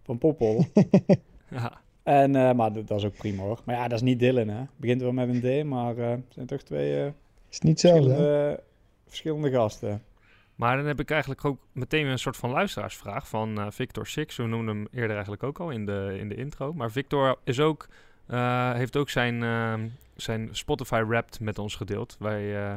[0.03, 0.67] van Poppel.
[1.51, 1.83] ja.
[2.05, 3.61] En, eh, maar dat, dat is ook prima hoor.
[3.64, 4.64] Maar ja, dat is niet Dylan hè.
[4.77, 7.11] Begint wel met een D, maar eh, het zijn toch twee eh,
[7.51, 8.61] Is niet verschillende,
[9.07, 10.03] verschillende gasten.
[10.55, 14.37] Maar dan heb ik eigenlijk ook meteen een soort van luisteraarsvraag van eh, Victor Six.
[14.37, 16.73] We noemden hem eerder eigenlijk ook al in de, in de intro.
[16.73, 17.88] Maar Victor is ook,
[18.27, 19.75] eh, heeft ook zijn, eh,
[20.17, 22.17] zijn Spotify Wrapped met ons gedeeld.
[22.19, 22.75] Wij, eh,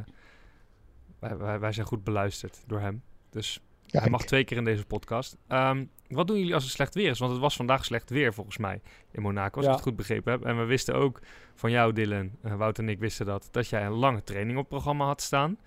[1.20, 3.02] wij, wij, wij zijn goed beluisterd door hem.
[3.30, 5.38] Dus Ja, hij mag twee keer in deze podcast.
[5.48, 7.20] Ehm, wat doen jullie als het slecht weer is?
[7.20, 9.72] Want het was vandaag slecht weer volgens mij in Monaco, als Ja.
[9.72, 10.46] ik het goed begrepen heb.
[10.46, 11.20] En we wisten ook
[11.56, 14.64] van jou, Dylan, eh, Wout en ik wisten dat, dat jij een lange training op
[14.64, 15.58] het programma had staan.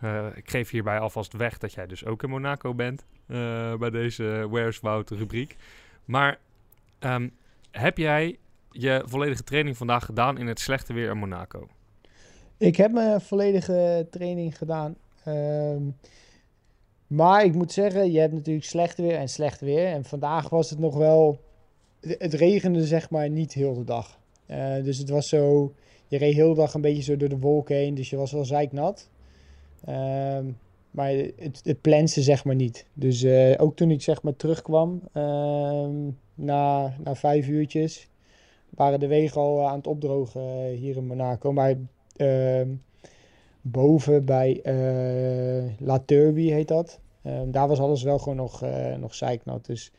[0.00, 3.90] Eh, ik geef hierbij alvast weg dat jij dus ook in Monaco bent eh, bij
[3.90, 5.56] deze Where's Wout rubriek.
[6.04, 6.38] Maar
[6.98, 7.28] ehm,
[7.70, 8.38] heb jij
[8.70, 11.68] je volledige training vandaag gedaan in het slechte weer in Monaco?
[12.58, 14.96] Ik heb mijn volledige training gedaan.
[15.24, 15.82] Ehm,
[17.06, 19.86] maar ik moet zeggen, je hebt natuurlijk slecht weer en slecht weer.
[19.86, 21.38] En vandaag was het nog wel...
[22.00, 24.18] Het regende zeg maar niet heel de dag.
[24.46, 25.72] Eh, dus het was zo...
[26.08, 27.94] Je reed heel de dag een beetje zo door de wolken heen.
[27.94, 29.08] Dus je was wel zeiknat.
[29.84, 30.46] Ehm,
[30.90, 32.86] maar het, het plenste zeg maar niet.
[32.92, 35.00] Dus eh, ook toen ik zeg maar terugkwam...
[35.12, 38.08] ehm, na, na vijf uurtjes...
[38.70, 41.52] waren de wegen al eh, aan het opdrogen hier in Monaco.
[41.52, 41.76] Maar
[42.16, 42.68] ehm,
[43.66, 47.00] boven bij eh, La Turby heet dat.
[47.22, 49.66] Ehm, daar was alles wel gewoon nog, eh nog zeiknat.
[49.66, 49.92] Dus,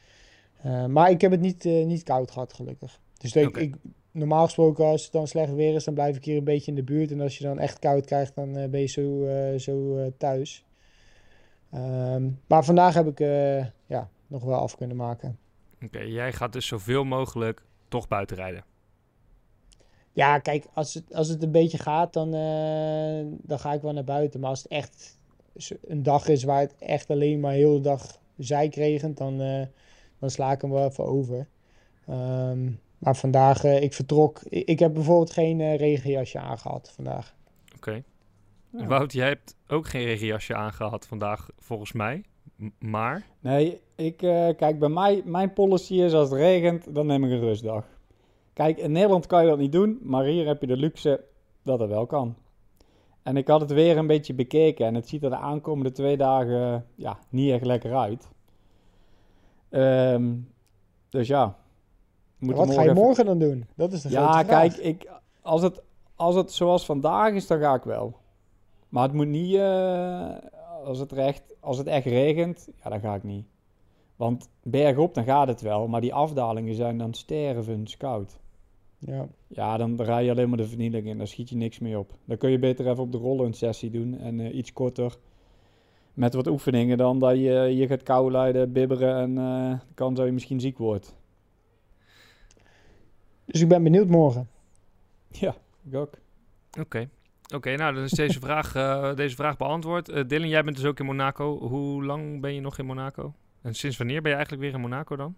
[0.61, 2.99] eh, maar ik heb het niet, niet koud gehad, gelukkig.
[3.17, 3.75] Dus ik,
[4.11, 6.75] normaal gesproken, als het dan slecht weer is, dan blijf ik hier een beetje in
[6.75, 7.11] de buurt.
[7.11, 10.65] En als je dan echt koud krijgt, dan ben je zo, zo thuis.
[11.71, 13.19] Ehm, maar vandaag heb ik
[13.85, 15.37] ja, nog wel af kunnen maken.
[15.83, 18.63] Oké, jij gaat dus zoveel mogelijk toch buiten rijden.
[20.15, 23.93] Ja, kijk, als het, als het een beetje gaat, dan, eh, dan ga ik wel
[23.93, 24.39] naar buiten.
[24.39, 25.17] Maar als het echt
[25.87, 29.61] een dag is waar het echt alleen maar heel de dag zeik regent, dan, eh,
[30.19, 31.47] dan sla ik hem wel even over.
[32.07, 34.41] Ehm, maar vandaag, eh, ik vertrok.
[34.49, 37.35] Ik, ik heb bijvoorbeeld geen regenjasje aangehad vandaag.
[37.75, 38.03] Oké.
[38.69, 38.85] Ja.
[38.85, 42.23] Wout, jij hebt ook geen regenjasje aangehad vandaag, volgens mij.
[42.55, 47.05] M- maar, Nee, ik, eh, kijk, bij mij, mijn policy is als het regent, dan
[47.05, 47.85] neem ik een rustdag.
[48.55, 51.23] Kijk, in Nederland kan je dat niet doen, maar hier heb je de luxe
[51.63, 52.35] dat het wel kan.
[53.23, 56.17] En ik had het weer een beetje bekeken en het ziet er de aankomende twee
[56.17, 58.27] dagen ja, niet echt lekker uit.
[59.69, 60.33] Ehm,
[61.09, 61.55] dus ja,
[62.39, 63.65] Wat ga je even- morgen dan doen?
[63.75, 64.59] Dat is de Ja, grote vraag.
[64.61, 65.09] kijk, ik,
[65.41, 65.81] als, het,
[66.15, 68.15] als het zoals vandaag is, dan ga ik wel.
[68.89, 70.29] Maar het moet niet, eh,
[70.85, 73.45] als, het echt, als het echt regent, ja, dan ga ik niet.
[74.15, 78.39] Want bergop, dan gaat het wel, maar die afdalingen zijn dan stervend koud.
[78.99, 79.27] Ja.
[79.47, 82.13] Ja, dan rij je alleen maar de vernieling in, dan schiet je niks meer op.
[82.25, 85.17] Dan kun je beter even op de rollen een sessie doen en eh, iets korter.
[86.13, 90.17] Met wat oefeningen dan dat je je gaat kou leiden, bibberen en eh, de kans
[90.17, 91.15] dat je misschien ziek wordt.
[93.45, 94.49] Dus ik ben benieuwd morgen.
[95.27, 96.13] Ja, ik ook.
[96.79, 97.09] Oké.
[97.53, 100.09] Oké, nou dan is deze vraag, eh, deze vraag beantwoord.
[100.09, 101.67] Eh Dylan, jij bent dus ook in Monaco.
[101.67, 103.33] Hoe lang ben je nog in Monaco?
[103.61, 105.35] En sinds wanneer ben je eigenlijk weer in Monaco dan?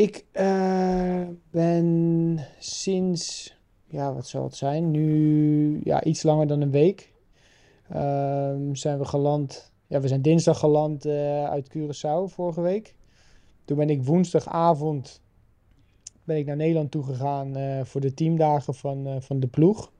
[0.00, 3.54] Ik eh, ben sinds,
[3.86, 4.90] ja, wat zal het zijn?
[4.90, 7.12] Nu ja, iets langer dan een week.
[7.88, 9.72] Ehm, zijn we geland.
[9.86, 12.94] Ja, we zijn dinsdag geland eh, uit Curaçao vorige week.
[13.64, 15.22] Toen ben ik woensdagavond
[16.24, 19.92] ben ik naar Nederland toegegaan eh voor de teamdagen van, van de ploeg.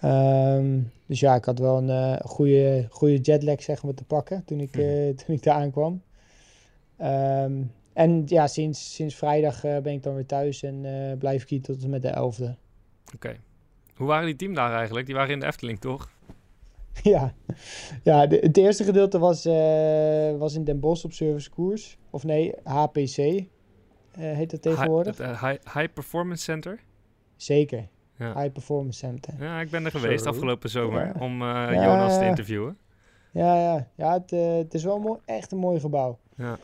[0.00, 4.60] Ehm, dus ja, ik had wel een goede, goede jetlag zeg maar te pakken toen
[4.60, 6.02] ik, eh, toen ik daar aankwam.
[6.96, 7.62] Ehm,
[7.98, 11.48] en ja, sinds, sinds vrijdag eh, ben ik dan weer thuis en eh, blijf ik
[11.48, 12.54] hier tot en met de 11e.
[13.14, 13.36] Oké.
[13.96, 15.06] Hoe waren die teamdagen eigenlijk?
[15.06, 16.10] Die waren in de Efteling, toch?
[17.02, 17.34] ja,
[18.02, 21.98] ja de, het eerste gedeelte was, eh, was in Den Bosch op servicekoers.
[22.10, 23.44] Of nee, HPC eh,
[24.12, 25.16] heet dat tegenwoordig.
[25.18, 26.80] High, high Performance Center.
[27.36, 28.40] Zeker, Ja.
[28.40, 29.34] High Performance Center.
[29.38, 31.14] ja, ik ben er geweest afgelopen zomer Ja.
[31.20, 31.72] om eh, Ja.
[31.84, 32.78] Jonas te interviewen.
[33.32, 34.30] Ja, ja, ja het,
[34.64, 36.18] het is wel een mooi, echt een mooi gebouw.
[36.36, 36.58] Ja.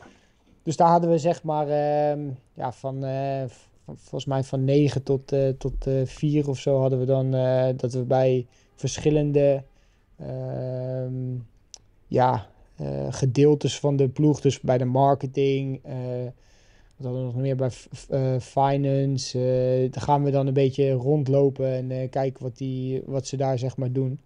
[0.65, 2.19] Dus daar hadden we zeg maar ehm,
[2.53, 6.79] ja, van, eh, v- volgens mij van 9 tot, eh tot eh 4 of zo
[6.79, 9.63] hadden we dan eh, dat we bij verschillende
[10.19, 11.13] ehm,
[12.07, 15.93] ja, eh, gedeeltes van de ploeg, dus bij de marketing, eh,
[16.97, 17.69] wat hadden we nog meer bij
[18.09, 23.01] eh, finance, eh, daar gaan we dan een beetje rondlopen en eh, kijken wat, die,
[23.05, 24.19] wat ze daar zeg maar doen.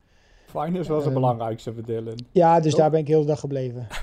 [0.46, 2.18] Finance was het Ehm, belangrijkste voor Dylan.
[2.32, 3.88] Ja, dus daar ben ik heel de dag gebleven.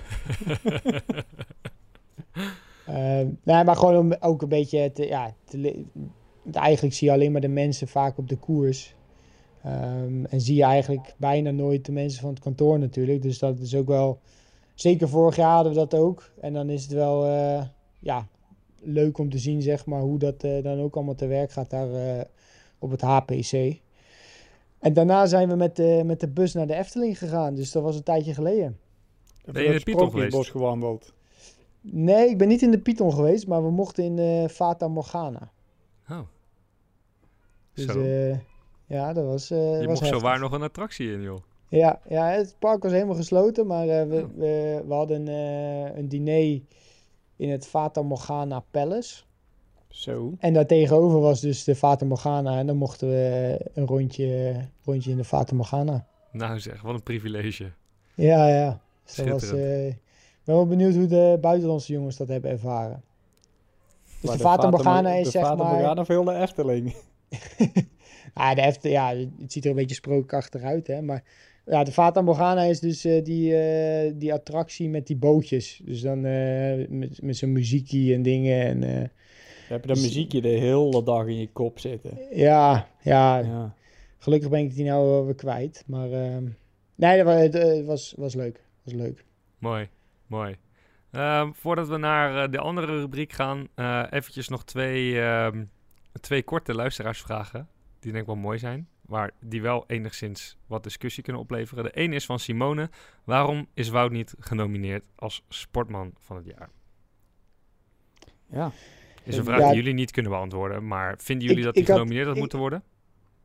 [2.87, 5.85] Ehm, nee, maar gewoon om ook een beetje te, ja, te,
[6.53, 8.95] eigenlijk zie je alleen maar de mensen vaak op de koers.
[9.63, 13.23] Ehm, en zie je eigenlijk bijna nooit de mensen van het kantoor natuurlijk.
[13.23, 14.21] Dus dat is ook wel,
[14.75, 16.31] zeker vorig jaar hadden we dat ook.
[16.41, 17.63] En dan is het wel, eh,
[17.99, 18.29] ja,
[18.81, 21.71] leuk om te zien zeg maar hoe dat eh, dan ook allemaal te werk gaat
[21.71, 22.25] daar eh,
[22.79, 23.81] op het HPC.
[24.79, 27.55] En daarna zijn we met de, met de bus naar de Efteling gegaan.
[27.55, 28.79] Dus dat was een tijdje geleden.
[29.45, 30.31] Ben je in geweest?
[30.31, 31.15] bos gewandeld.
[31.91, 35.51] Nee, ik ben niet in de Python geweest, maar we mochten in eh Fata Morgana.
[36.11, 36.19] Oh.
[37.75, 38.01] Dus Zo.
[38.03, 38.39] eh,
[38.87, 39.51] ja, dat was.
[39.51, 40.23] eh Je was mocht zo heftig.
[40.23, 41.39] waar nog een attractie in, joh.
[41.69, 44.39] Ja, ja, het park was helemaal gesloten, maar we, Oh.
[44.39, 45.27] we, we hadden
[45.99, 46.61] een diner
[47.37, 49.23] in het Fata Morgana Palace.
[49.89, 50.33] Zo.
[50.39, 55.17] En daartegenover was dus de Fata Morgana en dan mochten we een rondje, rondje in
[55.17, 56.07] de Fata Morgana.
[56.33, 57.71] Nou zeg, wat een privilege.
[58.15, 58.81] Ja, ja.
[59.05, 59.51] Dus dat was,
[60.47, 60.49] Schitterend.
[60.49, 63.03] ik ben wel benieuwd hoe de buitenlandse jongens dat hebben ervaren.
[64.21, 65.73] Dus Maar de Fata Morgana Mo- is de zeg Fata maar...
[65.75, 66.95] Morgana veel de Efteling.
[68.35, 71.03] Ah, de ja, het ziet er een beetje sprookachtig uit, hè.
[71.03, 71.23] Maar
[71.67, 75.81] ja, de Fata Morgana is dus eh, die, eh, die attractie met die bootjes.
[75.85, 78.65] Dus dan eh, met, met zo'n muziekie en dingen.
[78.65, 79.09] En, eh, Dan
[79.69, 82.19] heb je dat Dus- muziekje de hele dag in je kop zitten.
[82.31, 83.75] ja, ja, Ja.
[84.19, 85.85] gelukkig ben ik die nou wel weer kwijt.
[85.87, 86.45] Maar ehm,
[86.95, 88.65] nee, dat wa- het eh, was, was leuk.
[88.83, 89.25] Was leuk.
[89.59, 89.89] Mooi,
[90.27, 90.57] mooi.
[91.11, 95.65] Ehm, voordat we naar eh, de andere rubriek gaan, eh eventjes nog twee, ehm,
[96.21, 97.69] twee korte luisteraarsvragen.
[98.01, 101.85] Die denk ik wel mooi zijn, maar die wel enigszins wat discussie kunnen opleveren.
[101.85, 102.91] De ene is van Simone.
[103.25, 106.69] Waarom is Wout niet genomineerd als sportman van het jaar?
[108.51, 108.71] ja.
[109.25, 111.85] Is een Ja, vraag die jullie niet kunnen beantwoorden, maar vinden jullie Ik- dat hij
[111.85, 112.83] had- genomineerd had moeten worden?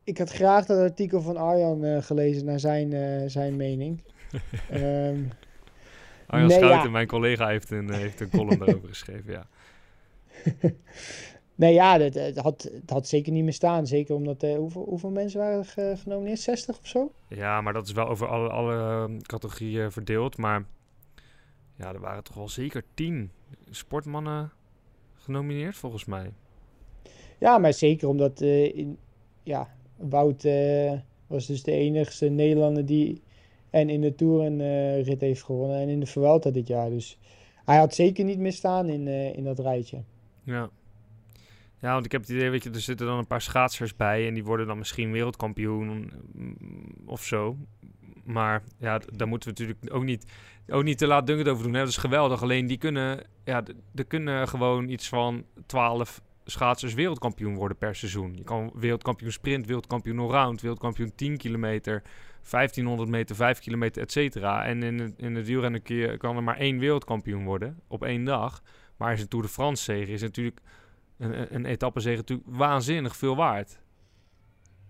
[0.04, 4.02] Ik had graag dat artikel van Arjan eh, gelezen naar zijn, zijn mening.
[4.70, 5.20] Ehm,
[6.32, 6.90] Arjan Nee, Schouten, ja.
[6.90, 9.46] mijn collega, heeft een, eh, heeft een column daarover geschreven, ja.
[11.54, 13.86] nee, ja, het, het, had, het had zeker niet meer staan.
[13.86, 16.40] Zeker omdat, eh, hoeveel, hoeveel mensen waren er ge- genomineerd?
[16.40, 17.12] 60 of zo?
[17.28, 20.36] Ja, maar dat is wel over alle, alle ehm, categorieën verdeeld.
[20.36, 20.64] Maar
[21.76, 23.30] ja, er waren toch wel zeker tien
[23.70, 24.52] sportmannen
[25.14, 26.32] genomineerd, volgens mij.
[27.38, 28.98] Ja, maar zeker omdat eh, in,
[29.42, 30.92] ja, Wout eh,
[31.26, 33.22] was dus de enigste Nederlander die
[33.72, 36.90] en in de Tour een eh, rit heeft gewonnen en in de Vuelta dit jaar.
[36.90, 37.18] Dus
[37.64, 40.02] hij had zeker niet meer staan in, eh, in dat rijtje.
[40.42, 40.70] Ja.
[41.78, 44.26] Ja, want ik heb het idee, weet je, er zitten dan een paar schaatsers bij
[44.26, 46.56] en die worden dan misschien wereldkampioen mm,
[47.06, 47.56] of zo.
[48.24, 50.26] Maar ja, daar moeten we natuurlijk ook niet,
[50.68, 51.72] ook niet te laat dunken over doen.
[51.72, 51.78] Hè?
[51.78, 52.42] Dat is geweldig.
[52.42, 53.62] Alleen die kunnen, ja,
[53.94, 58.36] er kunnen gewoon iets van 12 schaatsers wereldkampioen worden per seizoen.
[58.36, 62.02] Je kan wereldkampioen sprint, wereldkampioen allround, wereldkampioen 10 kilometer,
[62.50, 64.64] 1500 meter, 5 kilometer, et cetera.
[64.64, 68.24] En in het, in het wielrennen je- kan er maar één wereldkampioen worden op één
[68.24, 68.62] dag.
[68.96, 70.60] Maar is een Tour de France zege is natuurlijk
[71.18, 73.78] een, een, etappezege natuurlijk waanzinnig veel waard.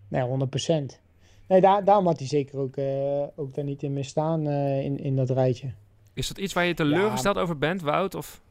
[0.09, 1.01] Nee, 100%.
[1.49, 4.85] Nee, daar, daarom had hij zeker ook, eh, ook daar niet in meer staan eh,
[4.85, 5.73] in, in dat rijtje.
[6.15, 8.15] Is dat iets waar je teleurgesteld over bent, Wout?
[8.15, 8.43] Of?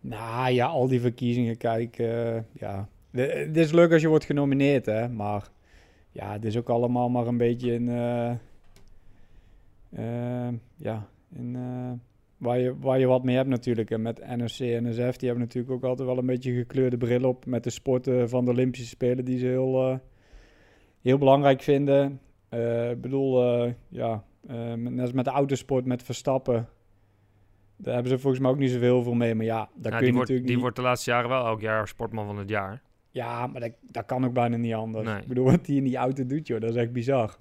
[0.00, 2.88] Nou ja, al die verkiezingen, kijk, eh, ja.
[3.10, 5.08] Het is leuk als je wordt genomineerd, hè.
[5.08, 5.48] Maar
[6.16, 7.88] ja, het is ook allemaal maar een beetje in...
[7.88, 8.30] eh,
[9.90, 11.92] eh, ja, eh,
[12.36, 13.90] waar, je, waar je wat mee hebt natuurlijk.
[13.90, 17.28] En met NOC en NSF, die hebben natuurlijk ook altijd wel een beetje gekleurde bril
[17.28, 17.46] op...
[17.46, 20.00] met de sporten van de Olympische Spelen die ze heel,
[21.02, 22.20] heel belangrijk vinden.
[22.90, 24.24] Ik bedoel, ja,
[24.76, 26.68] net als met de autosport, met Verstappen...
[27.78, 29.34] Daar hebben ze volgens mij ook niet zoveel voor mee.
[29.34, 30.60] Maar ja, daar kun je die, wordt, natuurlijk die niet...
[30.60, 32.82] wordt de laatste jaren wel elk jaar sportman van het jaar.
[33.16, 35.04] Ja, maar dat, dat kan ook bijna niet anders.
[35.06, 35.20] Nee.
[35.20, 37.36] Ik bedoel, wat die in die auto doet, joh, dat is echt bizar.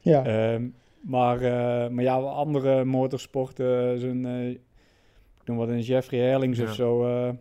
[0.00, 0.68] Ja, Ehm,
[1.00, 4.60] maar, eh, maar ja, andere motorsporten, zo'n, eh, ik
[5.44, 6.64] noem wat een Jeffrey Herlings Ja.
[6.64, 7.06] of zo.
[7.06, 7.32] eh,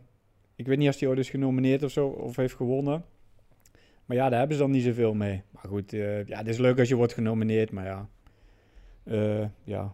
[0.55, 3.03] ik weet niet of hij ooit is genomineerd of zo, of heeft gewonnen.
[4.05, 5.41] Maar ja, daar hebben ze dan niet zoveel mee.
[5.51, 8.09] Maar goed, eh, ja, het is leuk als je wordt genomineerd, maar ja.
[9.03, 9.93] Eh, ja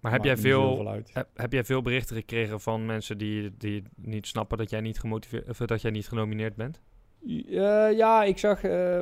[0.00, 4.26] Maar heb jij, veel, heb, heb jij veel berichten gekregen van mensen die, die niet
[4.26, 6.80] snappen dat jij niet, gemotiveerd, of dat jij niet genomineerd bent?
[7.26, 9.00] Eh, ja, ik zag, eh,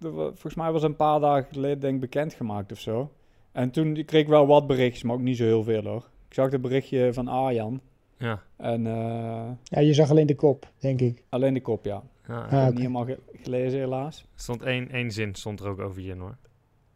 [0.00, 3.10] volgens mij was een paar dagen geleden denk ik bekendgemaakt of zo.
[3.52, 6.08] En toen kreeg ik wel wat berichtjes, maar ook niet zo heel veel hoor.
[6.28, 7.80] Ik zag het berichtje van Arjan
[8.18, 8.42] Ja.
[8.56, 11.22] en eh, ja, je zag alleen de kop, denk ik.
[11.28, 12.02] alleen de kop, ja.
[12.28, 12.44] ja.
[12.44, 14.20] Ik heb Ah, niet helemaal ge- gelezen helaas.
[14.20, 16.36] Er stond één, één zin stond er ook over je hoor.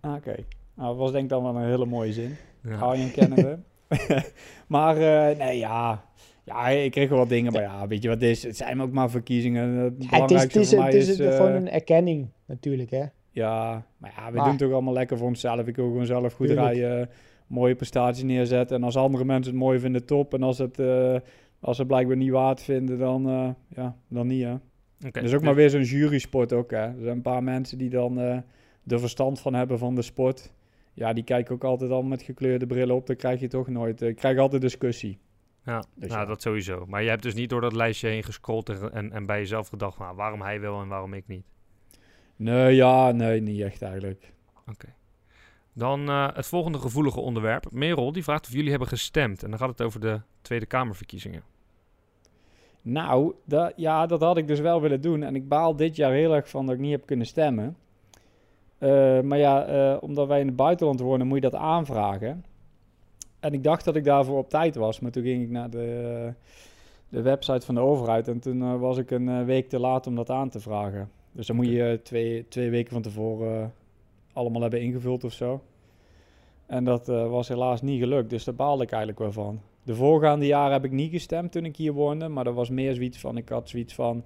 [0.00, 0.34] Ah, Oké,
[0.74, 2.36] nou, dat was denk ik dan wel een hele mooie zin.
[2.62, 2.78] Ja.
[2.78, 3.58] Arjan kennende.
[4.66, 6.04] maar eh, nee, ja.
[6.48, 8.42] Ja, ik kreeg wel wat dingen, maar ja, weet je wat het is?
[8.42, 9.68] Het zijn ook maar verkiezingen.
[9.68, 11.18] Het Ja, het is, het is, voor mij het is, is...
[11.18, 13.04] eh, gewoon een erkenning, natuurlijk, hè.
[13.30, 15.66] Ja, maar ja, we Maar- doen het ook allemaal lekker voor onszelf.
[15.66, 16.66] Ik wil gewoon zelf goed Tuurlijk.
[16.76, 17.08] rijden,
[17.46, 18.76] mooie prestaties neerzetten.
[18.76, 20.34] En als andere mensen het mooi vinden, top.
[20.34, 21.16] En als, het, eh,
[21.60, 24.52] als ze blijkbaar niet waard vinden, dan, eh, ja, dan niet, hè.
[24.52, 26.76] Oké, Dat is ook maar weer zo'n jury-sport ook, hè.
[26.78, 28.36] Er zijn een paar mensen die dan eh
[28.86, 30.52] er verstand van hebben van de sport.
[30.94, 33.06] Ja, die kijken ook altijd al met gekleurde brillen op.
[33.06, 34.02] Dan krijg je toch nooit...
[34.02, 35.18] eh, Ik krijg altijd discussie.
[35.68, 36.26] Ja, Dus nou, ja.
[36.26, 36.86] dat sowieso.
[36.86, 39.98] Maar je hebt dus niet door dat lijstje heen gescrolld en, en, bij jezelf gedacht,
[39.98, 41.44] nou, waarom hij wel en waarom ik niet.
[42.36, 44.32] Nee, ja, nee, niet echt eigenlijk.
[45.72, 47.66] Dan eh, het volgende gevoelige onderwerp.
[47.72, 49.42] Merel, die vraagt of jullie hebben gestemd.
[49.42, 51.42] En dan gaat het over de Tweede Kamerverkiezingen.
[52.82, 55.22] Nou, dat, ja, dat had ik dus wel willen doen.
[55.22, 57.76] En ik baal dit jaar heel erg van dat ik niet heb kunnen stemmen.
[58.78, 62.44] Eh, maar ja, eh, omdat wij in het buitenland wonen, moet je dat aanvragen.
[63.40, 65.00] En ik dacht dat ik daarvoor op tijd was.
[65.00, 66.32] Maar toen ging ik naar de,
[67.08, 68.28] de website van de overheid.
[68.28, 71.10] En toen eh, was ik een eh, week te laat om dat aan te vragen.
[71.32, 73.72] Dus dan moet je eh, twee, twee weken van tevoren
[74.32, 75.62] allemaal hebben ingevuld of zo.
[76.66, 78.30] En dat was helaas niet gelukt.
[78.30, 79.60] Dus daar baalde ik eigenlijk wel van.
[79.82, 82.28] De voorgaande jaren heb ik niet gestemd toen ik hier woonde.
[82.28, 84.24] Maar dat was meer zoiets van, ik had zoiets van...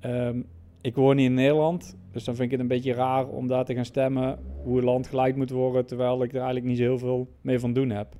[0.00, 0.40] ehm,
[0.80, 3.64] ik woon niet in Nederland, dus dan vind ik het een beetje raar om daar
[3.64, 6.82] te gaan stemmen hoe het land gelijk moet worden, terwijl ik er eigenlijk niet zo
[6.82, 8.14] heel veel mee van doen heb.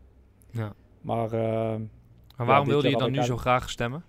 [1.06, 1.14] Ja.
[1.14, 1.76] Maar eh,
[2.36, 4.04] Maar waarom dit wilde je dan nu zo graag stemmen?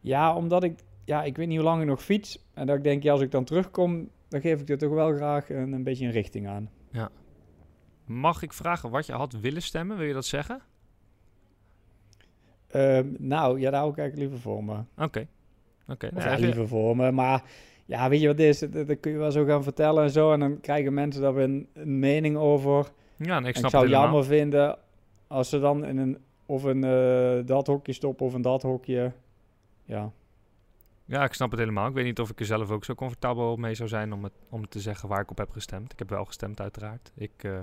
[0.00, 2.44] ja, omdat ik, ja, ik weet niet hoe lang ik nog fiets.
[2.54, 5.14] En dat ik denk, ja, als ik dan terugkom, dan geef ik er toch wel
[5.14, 6.70] graag een, een beetje een richting aan.
[8.04, 9.96] Mag ik vragen wat je had willen stemmen?
[9.96, 10.60] Wil je dat zeggen?
[12.68, 14.76] Ehm, nou, ja, daar hou ik eigenlijk liever voor me.
[15.04, 15.26] Oké.
[15.88, 16.08] Oké.
[16.12, 17.10] Nou, ja, je- liever voor me.
[17.12, 17.42] Maar
[17.84, 18.58] ja, weet je wat is?
[18.58, 20.32] Dat, dat kun je wel zo gaan vertellen en zo.
[20.32, 22.88] En dan krijgen mensen daar weer een, een mening over.
[23.16, 24.78] Ja, ik En snap ik zou het jammer vinden
[25.32, 29.12] als ze dan in een of een eh, dat hokje stoppen of een dat hokje.
[29.84, 30.12] Ja,
[31.04, 31.88] Ja, ik snap het helemaal.
[31.88, 34.32] Ik weet niet of ik er zelf ook zo comfortabel mee zou zijn om, het,
[34.48, 35.92] om te zeggen waar ik op heb gestemd.
[35.92, 37.12] Ik heb wel gestemd, uiteraard.
[37.14, 37.58] Ik, eh,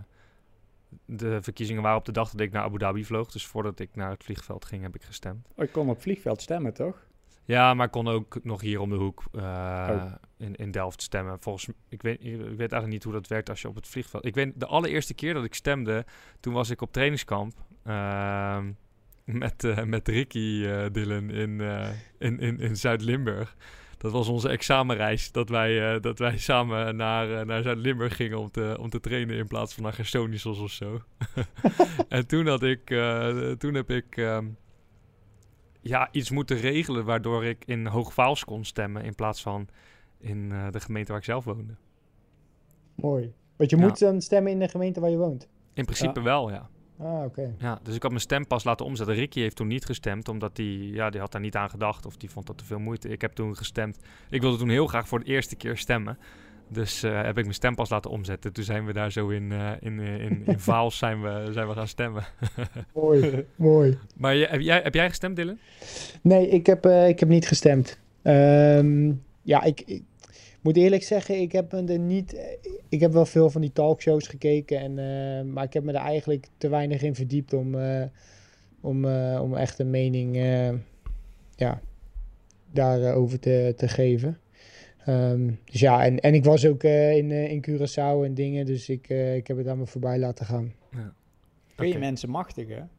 [1.06, 3.32] de verkiezingen waren op de dag dat ik naar Abu Dhabi vloog.
[3.32, 5.48] Dus voordat ik naar het vliegveld ging, heb ik gestemd.
[5.56, 7.08] Oh, ik kon op vliegveld stemmen, toch?
[7.46, 9.42] Ja, maar ik kon ook nog hier om de hoek eh,
[9.90, 10.14] Oh.
[10.40, 11.40] In, in Delft stemmen.
[11.40, 14.26] Volgens ik weet, ik weet eigenlijk niet hoe dat werkt als je op het vliegveld...
[14.26, 16.06] Ik weet, de allereerste keer dat ik stemde,
[16.40, 17.54] toen was ik op trainingskamp...
[17.84, 18.72] ehm,
[19.26, 21.90] met, eh, met Ricky eh Dillen in, eh,
[22.20, 23.56] in, in, in Zuid-Limburg.
[23.98, 25.32] Dat was onze examenreis.
[25.32, 29.48] Dat wij, dat wij samen naar, naar Zuid-Limburg gingen om te, om te trainen in
[29.48, 31.02] plaats van naar Gersonisos of zo.
[32.10, 32.86] en toen had ik,
[33.58, 34.46] toen heb ik ehm,
[35.82, 39.68] ja, iets moeten regelen waardoor ik in Hoogvaals kon stemmen in plaats van
[40.20, 41.74] in eh, de gemeente waar ik zelf woonde.
[42.96, 43.34] Mooi.
[43.56, 43.82] Want je Ja.
[43.84, 45.48] moet dan stemmen in de gemeente waar je woont.
[45.74, 46.70] In principe wel, ja.
[46.98, 47.56] Ah, oké.
[47.58, 49.16] Ja, dus ik had mijn stempas laten omzetten.
[49.16, 52.18] Ricky heeft toen niet gestemd, omdat hij, ja, die had daar niet aan gedacht of
[52.18, 53.10] die vond dat te veel moeite.
[53.10, 54.00] Ik heb toen gestemd.
[54.30, 56.18] Ik wilde toen heel graag voor de eerste keer stemmen.
[56.68, 58.54] Dus eh, heb ik mijn stempas laten omzetten.
[58.54, 61.74] Toen zijn we daar zo in, eh, in, in, in Vaals zijn we, zijn we
[61.74, 62.24] gaan stemmen.
[62.94, 63.98] Mooi, mooi.
[64.16, 65.58] Maar heb, jij, heb jij gestemd, Dylan?
[66.22, 68.00] Nee, ik heb, ik heb niet gestemd.
[68.22, 69.12] Ehm,
[69.42, 70.04] ja, ik, ik
[70.62, 72.58] moet eerlijk zeggen, ik heb me er niet.
[72.90, 76.00] Ik heb wel veel van die talkshows gekeken, en, eh, maar ik heb me er
[76.00, 78.04] eigenlijk te weinig in verdiept om, eh,
[78.82, 80.74] om, eh, om echt een mening eh,
[81.56, 81.82] ja,
[82.72, 84.40] daarover te, te geven.
[85.10, 88.66] Ehm, dus ja, en, en ik was ook eh, in, eh, in Curaçao en dingen,
[88.66, 90.74] dus ik, eh, ik heb het aan me voorbij laten gaan.
[91.76, 92.90] Kun je mensen machtigen?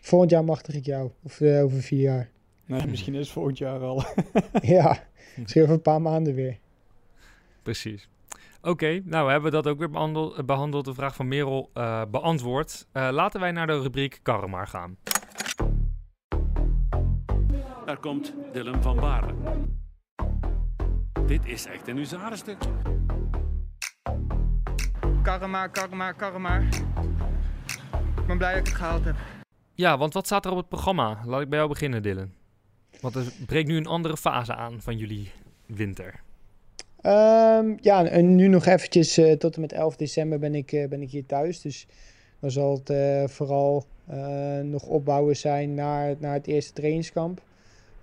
[0.00, 2.30] Volgend jaar machtig ik jou, of over vier jaar.
[2.66, 4.04] Nee, misschien is het volgend jaar al.
[4.76, 5.06] ja,
[5.36, 6.58] misschien over een paar maanden weer.
[7.62, 8.08] Precies.
[8.62, 10.46] Oké, nou hebben we dat ook weer behandeld.
[10.46, 12.86] behandeld de vraag van Merel eh, beantwoord.
[12.92, 14.96] Eh, laten wij naar de rubriek Karremar gaan.
[17.86, 19.34] Daar komt Dylan van Baarle.
[21.26, 22.58] Dit is echt een huzarenstuk.
[25.22, 26.58] Karma, karma, karma.
[28.16, 29.16] Ik ben blij dat ik het gehaald heb.
[29.74, 31.20] Ja, want wat staat er op het programma?
[31.24, 32.32] Laat ik bij jou beginnen, Dylan.
[33.04, 35.30] Want er breekt nu een andere fase aan van jullie
[35.66, 36.20] winter.
[37.00, 40.88] Ehm, ja, en nu nog eventjes eh, tot en met 11 december ben ik, eh,
[40.88, 41.60] ben ik hier thuis.
[41.60, 41.86] Dus
[42.40, 43.84] dan zal het eh, vooral
[44.62, 47.42] nog opbouwen zijn naar, naar het eerste trainingskamp.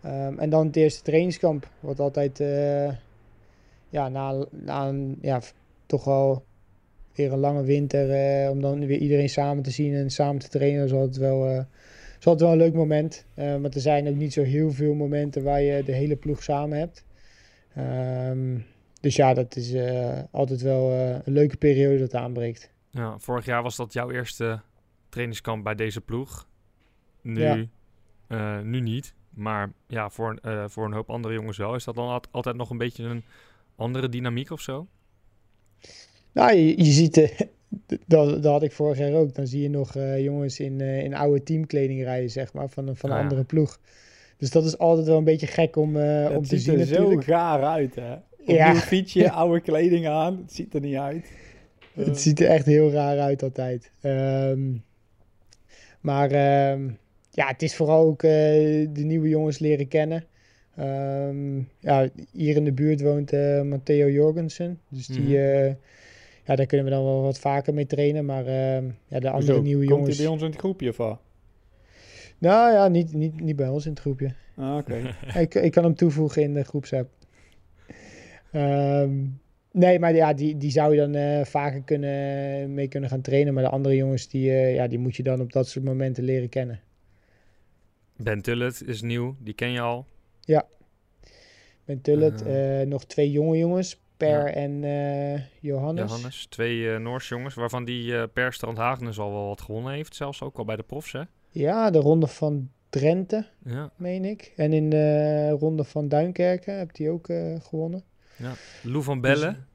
[0.02, 2.38] Ehm, en dan het eerste trainingskamp, wat altijd
[3.89, 5.41] ja, na, na ja,
[5.86, 6.43] toch wel
[7.16, 10.89] weer een lange winter, om dan weer iedereen samen te zien en samen te trainen,
[10.89, 11.66] zal het wel,
[12.24, 13.26] zal het wel een leuk moment.
[13.34, 16.44] Eh maar er zijn ook niet zo heel veel momenten waar je de hele ploeg
[16.44, 17.06] samen hebt.
[17.76, 18.58] Ehm,
[19.02, 22.72] dus ja, dat is eh, altijd wel eh, een leuke periode dat aanbreekt.
[22.90, 24.62] Ja, vorig jaar was dat jouw eerste
[25.10, 26.48] trainingskamp bij deze ploeg.
[27.22, 27.68] Nu,
[28.28, 28.62] Ja.
[28.62, 29.14] nu niet.
[29.30, 31.76] Maar ja, voor, een- voor een hoop andere jongens wel.
[31.76, 33.24] Is dat dan al- altijd nog een beetje een
[33.76, 34.88] andere dynamiek of zo?
[36.32, 37.46] Nou, je, je ziet,
[38.06, 39.36] dat, dat had ik vorig jaar ook.
[39.36, 42.88] Dan zie je nog eh, jongens in, eh, in oude teamkleding rijden, zeg maar, van,
[42.88, 43.22] een- van een ja.
[43.22, 43.80] andere ploeg.
[44.38, 46.80] Dus dat is altijd wel een beetje gek om, eh, om het te ziet zien
[46.80, 48.14] er zo gaar uit, hè?
[48.14, 48.22] Op
[48.56, 48.76] Ja.
[48.76, 50.38] fietsje, oude kleding aan.
[50.42, 51.32] Het ziet er niet uit.
[51.94, 53.92] Het ziet er echt heel raar uit altijd.
[54.02, 54.60] Ehm,
[56.02, 56.90] maar ehm,
[57.32, 60.24] ja, het is vooral ook de nieuwe jongens leren kennen.
[60.76, 63.32] Ehm, ja, hier in de buurt woont
[63.64, 64.80] Matteo Jorgensen.
[64.90, 65.74] Dus die, Mhm.
[66.52, 68.26] Ja, daar kunnen we dan wel wat vaker mee trainen.
[68.26, 70.18] Maar ehm, ja, de andere nieuwe Komt jongens...
[70.18, 71.20] hij bij ons in het groepje of wat?
[72.38, 74.34] Nou ja, niet, niet, niet bij ons in het groepje.
[74.56, 75.16] Ah, oké.
[75.39, 77.10] ik, ik kan hem toevoegen in de groepsapp.
[78.52, 79.26] Ehm,
[79.72, 83.54] nee, maar ja, die, die zou je dan eh, vaker kunnen, mee kunnen gaan trainen.
[83.54, 86.24] Maar de andere jongens, die, eh, ja, die moet je dan op dat soort momenten
[86.24, 86.80] leren kennen.
[88.16, 90.06] Ben Tullet is nieuw, die ken je al.
[91.86, 92.82] Met Tullet, Eh.
[92.82, 94.54] eh, nog twee jonge jongens, Per Ja.
[94.54, 96.10] en eh, Johannes.
[96.10, 96.46] Johannes.
[96.50, 100.16] Twee eh Noorse jongens, waarvan die eh Per Strandhagenes al wel wat gewonnen heeft.
[100.16, 101.22] Zelfs ook al bij de profs, hè?
[101.50, 103.92] Ja, de ronde van Drenthe, Ja.
[103.96, 104.54] meen ik.
[104.56, 107.28] En in de ronde van Duinkerken heb hij ook
[107.62, 108.04] gewonnen.
[108.84, 109.66] Lou van Bellen.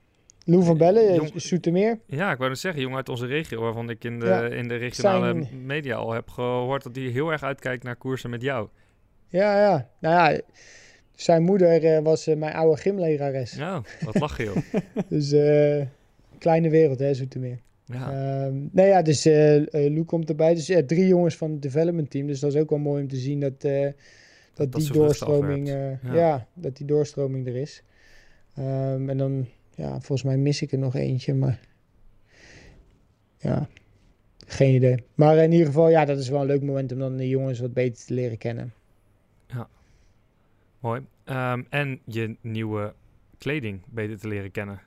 [0.45, 1.99] Lou van Bellen, Jong- uh, Soetermeer.
[2.07, 4.69] Ja, ik wou het zeggen, jongen uit onze regio, waarvan ik in de, Ja, in
[4.69, 8.43] de regionale zijn- media al heb gehoord dat hij heel erg uitkijkt naar koersen met
[8.43, 8.69] jou.
[9.29, 9.89] Ja, ja.
[10.01, 10.41] Nou ja,
[11.17, 13.53] zijn moeder eh, was eh, mijn oude gymlerares.
[13.53, 14.57] Ja, wat lach je, joh.
[15.09, 15.87] Dus eh,
[16.39, 17.59] kleine wereld, hè, Zoetermeer.
[17.85, 18.11] Ja.
[18.11, 19.25] Ehm nou ja, dus
[19.71, 20.55] Lou komt erbij.
[20.55, 22.27] Dus ja, drie jongens van het development team.
[22.27, 23.93] Dus dat is ook wel mooi om te zien dat, dat,
[24.55, 25.69] dat die doorstroming,
[26.12, 26.47] ja.
[26.55, 27.83] dat die doorstroming er is.
[28.55, 31.61] Ehm, en dan, ja, volgens mij mis ik er nog eentje, maar
[33.39, 33.69] ja,
[34.47, 35.05] geen idee.
[35.14, 37.61] Maar in ieder geval, ja, dat is wel een leuk moment om dan de jongens
[37.61, 38.73] wat beter te leren kennen.
[40.81, 41.07] Mooi.
[41.24, 42.95] Ehm, en je nieuwe
[43.39, 44.81] kleding beter te leren kennen.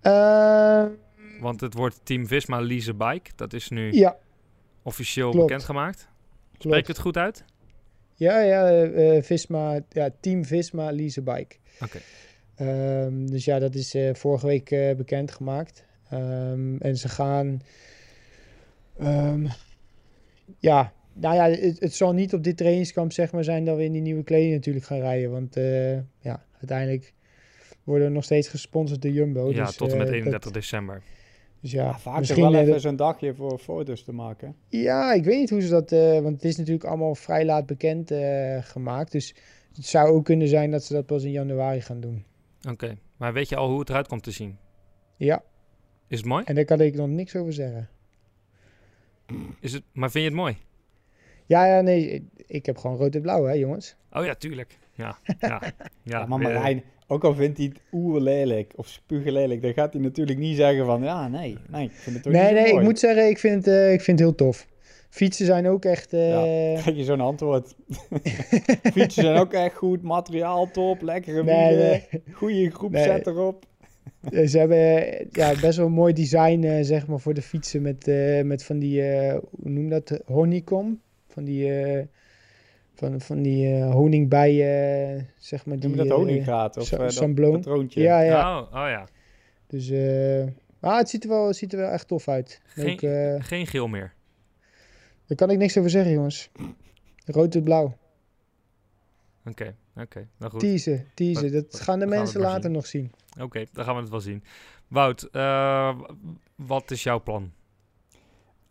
[0.00, 0.90] Ehm,
[1.40, 3.30] Want het wordt Team Visma Lease Bike.
[3.36, 4.16] Dat is nu ja,
[4.82, 5.46] officieel klopt.
[5.46, 6.08] bekendgemaakt.
[6.52, 6.86] Spreek klopt.
[6.86, 7.44] het goed uit?
[8.14, 11.56] Ja, ja, eh, eh, Visma, ja, Team Visma Lease Bike.
[11.80, 11.98] Oké.
[12.54, 15.84] Ehm, dus ja, dat is eh, vorige week bekendgemaakt.
[16.10, 17.60] Ehm, en ze gaan.
[20.58, 23.84] ja, nou ja, het, het zal niet op dit trainingskamp zeg maar zijn dat we
[23.84, 25.30] in die nieuwe kleding natuurlijk gaan rijden.
[25.30, 27.12] Want eh, ja, uiteindelijk
[27.84, 29.50] worden we nog steeds gesponsord door Jumbo.
[29.52, 31.02] ja, dus, tot en met eh, 31 dat- december.
[31.60, 32.42] dus ja, Ja, vaak misschien.
[32.42, 34.56] wel eh, even dat- zo'n dagje voor foto's te maken.
[34.68, 35.92] ja, ik weet niet hoe ze dat.
[35.92, 39.12] eh, want het is natuurlijk allemaal vrij laat bekend eh, gemaakt.
[39.12, 39.34] Dus
[39.74, 42.24] het zou ook kunnen zijn dat ze dat pas in januari gaan doen.
[42.70, 42.96] Oké.
[43.16, 44.56] Maar weet je al hoe het eruit komt te zien?
[45.16, 45.42] Ja,
[46.08, 46.44] Is het mooi?
[46.44, 47.88] en daar kan ik nog niks over zeggen.
[49.60, 50.56] Is het, maar vind je het mooi?
[51.48, 53.96] Ja, ja, nee, ik heb gewoon rood en blauw, hè, jongens.
[54.12, 54.78] Oh ja, tuurlijk.
[54.94, 55.60] Ja, ja, ja.
[56.02, 60.02] Ja, maar eh, Marijn, ook al vindt hij het oerlelijk of spuuglelijk, dan gaat hij
[60.02, 62.72] natuurlijk niet zeggen van, ja, nee, nee, ik vind het toch Nee, niet zo nee,
[62.74, 64.66] ik moet zeggen, ik vind, het, eh, ik vind het heel tof.
[65.10, 66.12] Fietsen zijn ook echt...
[66.12, 66.28] eh,
[66.74, 67.74] Ja, krijg je zo'n antwoord.
[68.92, 72.22] Fietsen zijn ook echt goed, materiaal top, lekkere Nee, wielen, nee.
[72.32, 73.64] goede groepset erop.
[74.30, 74.78] Eh, Ze hebben
[75.08, 78.42] eh, ja, best wel een mooi design, eh, zeg maar, voor de fietsen met, eh,
[78.42, 80.98] met van die, eh, hoe noem dat, honeycomb?
[81.38, 82.06] Van die, eh,
[82.94, 85.78] van, van die eh, honingbijen, zeg maar.
[85.78, 87.12] Die, Noem je dat eh, honingraat of eh, dat?
[88.02, 88.58] Ja, ja.
[88.60, 89.08] Oh, oh ja.
[89.66, 90.46] Dus, eh
[90.80, 92.60] maar het ziet er wel, het ziet er wel echt tof uit.
[92.64, 94.14] Geen, eh, geen geel meer.
[95.26, 96.50] daar kan ik niks over zeggen, jongens.
[97.24, 97.96] Rood en blauw.
[99.46, 100.28] Oké, oké.
[100.38, 100.60] Nou goed.
[100.60, 101.52] Teasen, teasen.
[101.52, 102.72] Dat- gaan de mensen later zien.
[102.72, 103.12] nog zien.
[103.40, 104.44] Oké, dan gaan we het wel zien.
[104.88, 106.00] Wout, eh,
[106.54, 107.52] wat is jouw plan?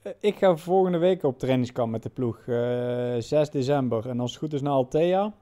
[0.02, 4.10] Eh, Ik ga volgende week op trainingskamp met de ploeg, eh 6 december.
[4.10, 5.34] En als het goed is naar Altea.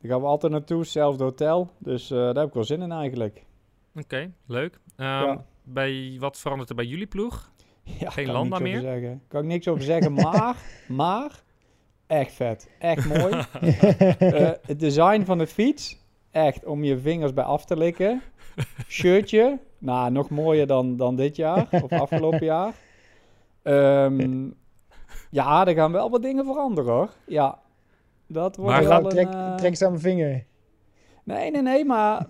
[0.00, 1.70] Daar gaan we altijd naartoe, hetzelfde hotel.
[1.78, 3.44] Dus eh, daar heb ik wel zin in eigenlijk.
[3.96, 4.80] Oké, leuk.
[4.96, 5.44] Ehm, Ja.
[5.62, 7.52] bij, wat verandert er bij jullie ploeg?
[8.00, 8.80] Ja, Geen Landa meer?
[8.80, 9.22] zeggen.
[9.28, 10.56] Kan ik niks over zeggen, maar,
[10.88, 11.42] maar,
[12.06, 12.70] echt vet.
[12.78, 13.44] Echt mooi.
[14.66, 15.98] Het design van de fiets,
[16.30, 18.22] echt om je vingers bij af te likken.
[18.88, 22.74] Shirtje, nou, nog mooier dan, dan dit jaar, of afgelopen jaar.
[23.64, 24.50] Ehm,
[25.30, 27.10] ja, er gaan wel wat dingen veranderen hoor.
[27.26, 27.58] Ja,
[28.26, 29.08] dat wordt Maar wel gaat- een...
[29.08, 30.44] trek, eh, trek eens aan mijn vinger.
[31.24, 32.26] Nee, nee, nee, maar...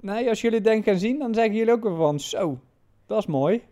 [0.00, 2.20] Nee, als jullie het denk gaan zien, dan zeggen jullie ook weer van...
[2.20, 2.58] Zo,
[3.06, 3.62] dat is mooi.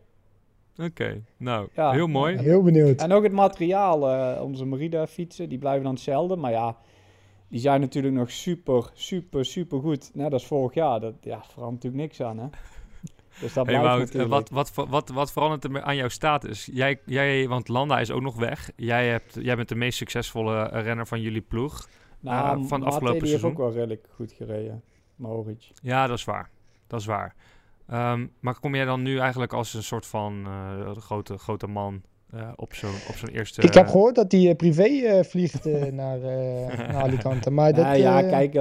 [0.82, 1.90] Oké, nou, Ja.
[1.90, 2.36] heel mooi.
[2.36, 3.00] Heel benieuwd.
[3.00, 6.36] En ook het materiaal, eh, onze Merida fietsen, die blijven dan hetzelfde.
[6.36, 6.76] Maar ja,
[7.48, 10.10] die zijn natuurlijk nog super, super, super goed.
[10.14, 11.00] Net als vorig jaar.
[11.00, 12.46] Dat ja, verandert natuurlijk niks aan, hè.
[13.40, 14.50] Dus dat Hey blijft Wout, eh, natuurlijk.
[14.50, 16.68] wat, wat, wat, wat, verandert er aan jouw status?
[16.72, 18.70] Jij, jij, want Landa is ook nog weg.
[18.76, 21.88] Jij, hebt, jij bent de meest succesvolle eh, renner van jullie ploeg.
[22.20, 23.48] nou, eh, van Mate, het afgelopen die seizoen.
[23.48, 24.82] heeft ook wel redelijk goed gereden.
[25.16, 25.70] Mohoric.
[25.82, 26.50] Ja, dat is waar.
[26.86, 27.34] Dat is waar.
[27.86, 32.02] Ehm, maar kom jij dan nu eigenlijk als een soort van eh, grote, grote man
[32.30, 33.62] eh, op zo'n op zo'n eerste...
[33.62, 37.50] Ik heb gehoord dat hij privé eh, vliegt naar, eh, naar Alicante.
[37.50, 38.54] Maar dat, ja, ja, kijk,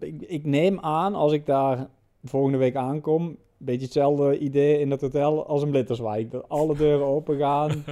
[0.00, 1.86] ik, ik neem aan als ik daar
[2.24, 3.36] volgende week aankom...
[3.64, 6.30] beetje hetzelfde idee in dat hotel als een Blitterswijk.
[6.30, 7.70] Dat alle deuren open gaan.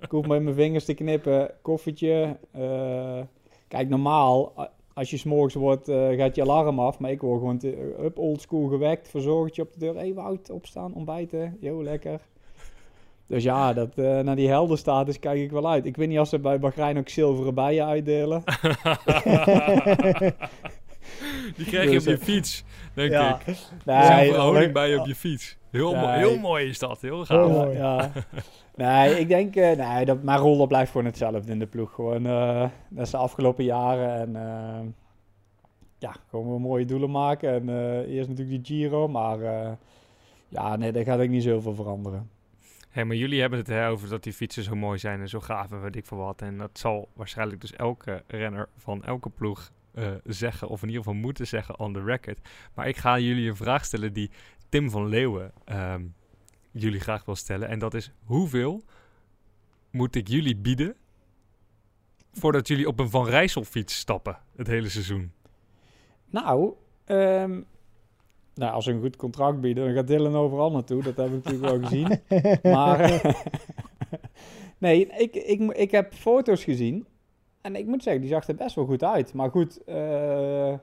[0.00, 1.50] ik hoef met mijn vingers te knippen.
[1.62, 2.36] Koffietje.
[2.50, 3.20] eh,
[3.68, 4.52] kijk, normaal,
[4.94, 6.98] als je s'morgens wordt, eh, gaat je alarm af.
[6.98, 9.08] Maar ik word gewoon te, up oldschool gewekt.
[9.08, 9.94] Verzorgtje op de deur.
[9.94, 11.56] Hé hey, Wout, opstaan, ontbijten.
[11.60, 12.20] Jo, lekker.
[13.26, 15.86] Dus ja, dat, eh, naar die helder status kijk ik wel uit.
[15.86, 18.42] Ik weet niet of ze bij Bahrein ook zilveren bijen uitdelen.
[21.56, 22.64] Die krijg je op je fiets,
[22.94, 23.38] denk ja.
[23.38, 23.46] ik.
[23.46, 25.56] Nee, Zilveren maar- honing bij je op je fiets.
[25.70, 26.16] Heel, mo- Nee.
[26.18, 27.50] heel mooi is dat, heel Heel gaaf.
[27.50, 27.76] mooi.
[27.76, 28.12] Ja.
[28.76, 31.94] Nee, ik denk, eh, nee, dat, mijn rol dat blijft gewoon hetzelfde in de ploeg.
[31.94, 34.14] Gewoon, eh dat is de afgelopen jaren.
[34.20, 34.80] En eh,
[35.98, 37.52] ja, gewoon wel mooie doelen maken.
[37.52, 39.70] En eh, eerst natuurlijk die Giro, maar eh,
[40.48, 42.30] ja, nee, daar gaat ik niet zoveel veranderen.
[42.90, 45.40] Hé, maar jullie hebben het hè, over dat die fietsen zo mooi zijn en zo
[45.40, 46.42] gaaf en weet ik veel wat.
[46.42, 51.02] En dat zal waarschijnlijk dus elke renner van elke ploeg eh, zeggen, of in ieder
[51.04, 52.38] geval moeten zeggen on the record.
[52.74, 54.30] Maar ik ga jullie een vraag stellen die
[54.68, 56.02] Tim van Leeuwen ehm,
[56.70, 57.68] jullie graag wil stellen.
[57.68, 58.82] En dat is, hoeveel
[59.90, 60.96] moet ik jullie bieden
[62.32, 65.32] voordat jullie op een Van Rijssel fiets stappen het hele seizoen?
[66.30, 66.74] Nou,
[67.04, 67.60] ehm,
[68.54, 71.02] nou, als ze een goed contract bieden, dan gaat Dylan overal naartoe.
[71.02, 72.20] Dat heb ik natuurlijk wel gezien.
[72.72, 73.22] Maar
[74.78, 77.06] nee, ik, ik, ik heb foto's gezien.
[77.62, 79.34] En ik moet zeggen, die zag er best wel goed uit.
[79.34, 80.74] Maar goed, eh,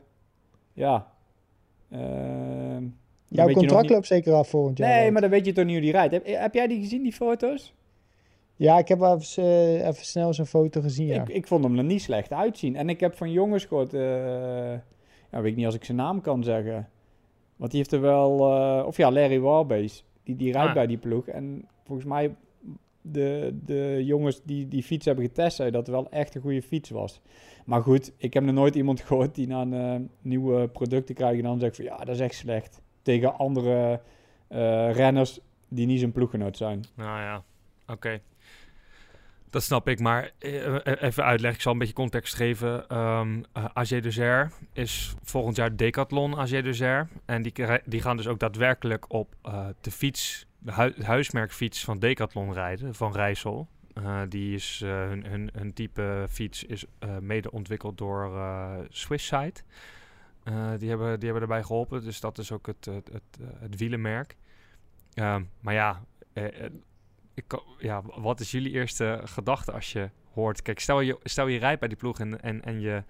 [0.73, 1.11] ja.
[1.91, 1.99] ehm,
[2.81, 2.91] dan
[3.27, 4.89] Jouw contract niet- loopt zeker af volgend jaar.
[4.89, 6.13] Nee, maar dan weet je toch niet hoe die rijdt.
[6.13, 7.73] Heb, heb jij die gezien, die foto's?
[8.55, 11.21] Ja, ik heb wel even, eh, even snel zo'n foto gezien, ja.
[11.21, 12.75] Ik, ik vond hem er niet slecht uitzien.
[12.75, 14.01] En ik heb van jongens gehoord, eh,
[15.31, 16.89] ja, weet ik niet als ik zijn naam kan zeggen.
[17.55, 20.73] Want die heeft er wel, eh, of ja, Larry Warbase, die, die rijdt Ah.
[20.73, 21.27] bij die ploeg.
[21.27, 22.35] En volgens mij,
[23.01, 26.89] de, de jongens die die fiets hebben getest, zeiden dat wel echt een goede fiets
[26.89, 27.21] was.
[27.65, 31.37] Maar goed, ik heb nog nooit iemand gehoord die na een eh, nieuwe producten krijgt
[31.37, 32.81] en dan zegt van ja, dat is echt slecht.
[33.01, 34.01] Tegen andere
[34.49, 36.83] eh, renners die niet zijn ploeggenoot zijn.
[36.95, 37.43] Nou ja,
[37.87, 38.19] oké.
[39.49, 41.53] Dat snap ik, maar eh, even uitleggen.
[41.53, 42.87] Ik zal een beetje context geven.
[42.87, 43.91] Ehm eh, AG
[44.73, 47.09] is volgend jaar Decathlon AG Dessert.
[47.25, 47.53] En die,
[47.85, 49.35] die gaan dus ook daadwerkelijk op
[49.81, 53.67] de fiets, het huismerkfiets van Decathlon rijden, van Rijssel.
[53.93, 58.31] Eh, die is, eh, hun, hun, hun type fiets is eh, mede ontwikkeld door
[58.89, 59.53] Swisside.
[60.77, 63.09] Die, hebben, die hebben erbij geholpen, dus dat is ook het, het,
[63.59, 64.35] het, wielenmerk.
[65.13, 66.03] Ehm, maar ja,
[67.33, 70.61] ik, ja, wat is jullie eerste gedachte als je hoort...
[70.61, 73.03] Kijk, stel je, stel je rijdt bij die ploeg en, en, en je,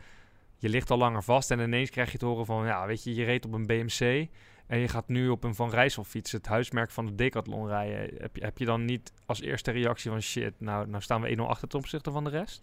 [0.57, 1.51] je ligt al langer vast...
[1.51, 2.65] en ineens krijg je te horen van...
[2.65, 4.27] Ja, weet je, je reed op een BMC...
[4.69, 6.31] en je gaat nu op een Van Rijssel fiets...
[6.31, 8.21] het huismerk van de Decathlon rijden.
[8.21, 10.21] Heb je, heb je dan niet als eerste reactie van...
[10.21, 12.61] Shit, nou, nou staan we 1-0 achter ten opzichte van de rest?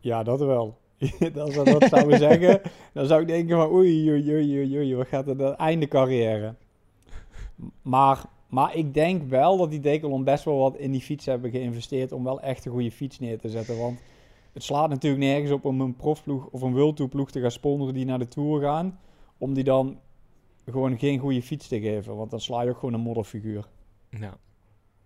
[0.00, 0.78] Ja, dat wel.
[1.34, 2.60] Als dat zouden zeggen,
[2.92, 6.54] dan zou ik denken van oei, oei, oei, oei, oei, wat gaat er einde carrière.
[7.82, 11.50] Maar, maar ik denk wel dat die Decathlon best wel wat in die fiets hebben
[11.50, 13.78] geïnvesteerd om wel echt een goede fiets neer te zetten.
[13.78, 14.00] Want
[14.52, 16.96] het slaat natuurlijk nergens op om een profploeg of een World
[17.32, 18.98] te gaan sponsoren die naar de Tour gaan.
[19.38, 19.98] Om die dan
[20.70, 23.68] gewoon geen goede fiets te geven, want dan sla je ook gewoon een modderfiguur.
[24.10, 24.38] Ja.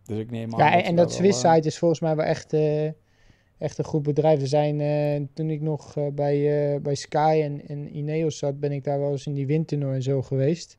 [0.05, 2.25] Dus ik neem aan Ja, en, dat wel, Swiss eh, site is volgens mij wel
[2.25, 2.87] echt, eh,
[3.59, 4.41] echt een goed bedrijf.
[4.41, 8.61] Er zijn, eh, toen ik nog eh, bij, eh, bij Sky en, en Ineos zat,
[8.61, 10.79] ben ik daar wel eens in die windtunnel en zo geweest.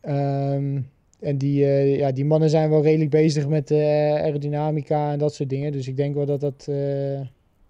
[0.00, 0.80] Ehm,
[1.20, 3.78] en die, eh, ja, die mannen zijn wel redelijk bezig met eh,
[4.12, 5.72] aerodynamica en dat soort dingen.
[5.72, 7.20] Dus ik denk wel dat dat, eh,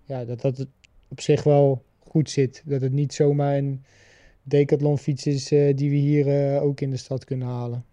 [0.05, 0.66] ja, dat, dat
[1.09, 2.62] op zich wel goed zit.
[2.64, 3.84] Dat het niet zomaar een
[4.49, 7.84] decathlon fiets is eh, die we hier eh, ook in de stad kunnen halen.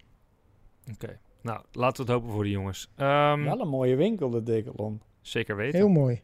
[0.94, 1.20] Oké.
[1.42, 2.90] Nou, laten we het hopen voor die jongens.
[2.96, 5.02] Ehm, Wel een mooie winkel, de Decathlon.
[5.22, 5.80] zeker weten.
[5.80, 6.22] Heel mooi.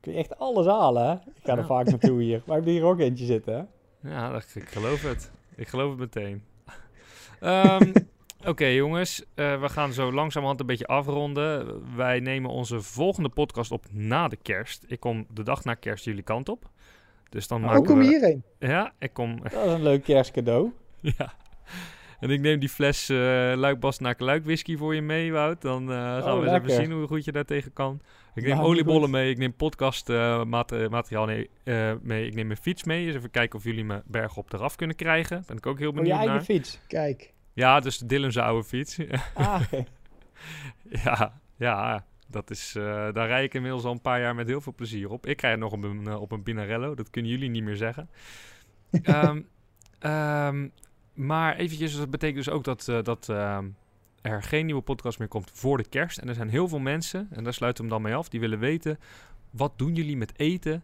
[0.00, 1.12] Kun je echt alles halen, hè?
[1.12, 2.42] Ik ga er vaak naartoe hier.
[2.46, 3.62] Maar ik heb hier ook eentje zitten, hè?
[4.10, 5.30] Ja, dat, ik geloof het.
[5.56, 6.42] Ik geloof het meteen.
[7.40, 7.92] Ehm,
[8.46, 11.82] Oké jongens, eh, we gaan zo langzamerhand een beetje afronden.
[11.96, 14.84] Wij nemen onze volgende podcast op na de kerst.
[14.86, 16.70] Ik kom de dag na kerst jullie kant op.
[17.28, 18.04] Dus dan maken kom we...
[18.04, 18.42] je hierheen.
[18.58, 19.40] Ja, ik kom...
[19.42, 20.72] Dat is een leuk kerstcadeau.
[21.18, 21.32] ja.
[22.20, 23.16] En ik neem die fles eh
[23.56, 25.60] Luik Bastenaken Luik whisky voor je mee, Wout.
[25.62, 28.00] Dan eh, gaan Oh, we eens even zien hoe goed je daar tegen kan.
[28.34, 29.10] Ik neem Nou, oliebollen goed.
[29.10, 33.06] mee, ik neem podcast eh, mate- materiaal nee, eh, mee, ik neem mijn fiets mee.
[33.06, 35.44] Dus even kijken of jullie me berg op de raf kunnen krijgen.
[35.46, 36.44] Ben ik ook heel Oh, je benieuwd eigen naar.
[36.44, 36.80] fiets.
[36.86, 37.32] Kijk.
[37.52, 38.98] Ja, dus Dylan's oude fiets.
[39.34, 39.60] Ah,
[41.04, 44.60] ja, ja, dat is, eh, daar rijd ik inmiddels al een paar jaar met heel
[44.60, 45.26] veel plezier op.
[45.26, 48.08] Ik rijd nog op een, eh, op een Pinarello, dat kunnen jullie niet meer zeggen.
[49.02, 49.42] Ehm,
[49.98, 50.68] ehm,
[51.18, 53.68] maar eventjes, dat betekent dus ook dat, eh, dat ehm,
[54.22, 56.18] er geen nieuwe podcast meer komt voor de kerst.
[56.18, 58.40] En er zijn heel veel mensen, en daar sluiten we hem dan mee af, die
[58.40, 58.98] willen weten...
[59.50, 60.82] wat doen jullie met eten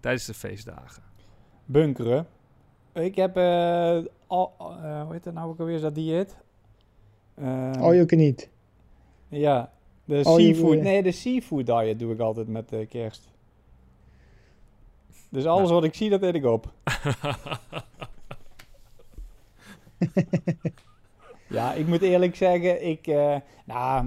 [0.00, 1.02] tijdens de feestdagen?
[1.64, 2.26] Bunkeren.
[2.92, 6.36] Ik heb, eh, al, eh, hoe heet dat nou ook alweer, dat dieet?
[7.78, 8.48] All you can eat.
[9.28, 9.72] Ja,
[10.04, 10.72] de Oh, seafood.
[10.74, 13.28] je- Nee, de seafood diet doe ik altijd met eh, kerst.
[15.28, 15.74] Dus alles Nou.
[15.74, 16.72] wat ik zie, dat eet ik op.
[21.48, 24.06] Ja, ik moet eerlijk zeggen, ik, eh, nou,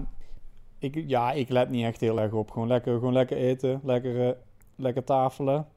[0.80, 2.52] ik, ja, ik let niet echt heel erg op.
[2.52, 4.34] Gewoon lekker, gewoon lekker eten, lekker, eh,
[4.76, 5.68] lekker tafelen.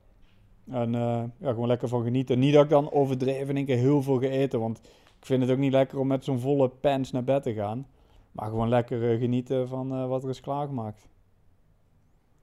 [0.70, 2.38] En eh, ja, gewoon lekker van genieten.
[2.38, 4.78] Niet dat ik dan overdreven in één keer heel veel ga eten, want
[5.20, 7.86] ik vind het ook niet lekker om met zo'n volle pens naar bed te gaan.
[8.32, 11.08] Maar gewoon lekker eh, genieten van eh, wat er is klaargemaakt.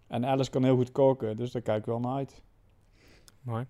[0.08, 2.42] En Alice kan heel goed koken, dus daar kijk ik wel naar uit.
[3.42, 3.66] Mooi.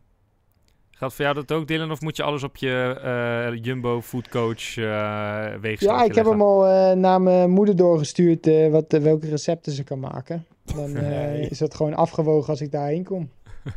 [0.92, 1.92] Gaat voor jou dat ook, Dylan?
[1.92, 6.26] Of moet je alles op je eh, Jumbo Food Coach eh weegschaal Ja, ik heb
[6.26, 10.46] hem al eh, naar mijn moeder doorgestuurd eh, wat, welke recepten ze kan maken.
[10.64, 11.50] Dan eh, Nee.
[11.50, 13.30] is dat gewoon afgewogen als ik daarheen kom.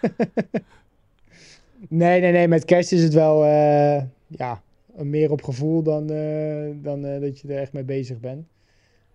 [1.88, 2.48] nee, nee, nee.
[2.48, 4.62] Met kerst is het wel eh, ja,
[5.06, 8.46] meer op gevoel dan, eh, dan eh, dat je er echt mee bezig bent.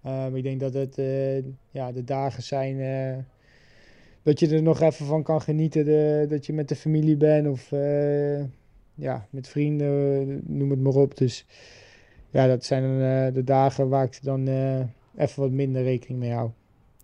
[0.05, 1.37] Eh, maar ik denk dat het eh,
[1.71, 2.77] ja, de dagen zijn
[4.23, 5.85] dat je er nog even van kan genieten.
[5.85, 7.69] De, dat je met de familie bent of
[8.95, 11.17] ja, met vrienden, noem het maar op.
[11.17, 11.45] Dus
[12.29, 14.47] ja, dat zijn eh, de dagen waar ik dan
[15.17, 16.49] even wat minder rekening mee hou.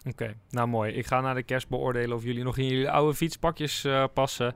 [0.10, 0.94] Oké, nou mooi.
[0.94, 4.54] Ik ga na de kerst beoordelen of jullie nog in jullie oude fietspakjes passen.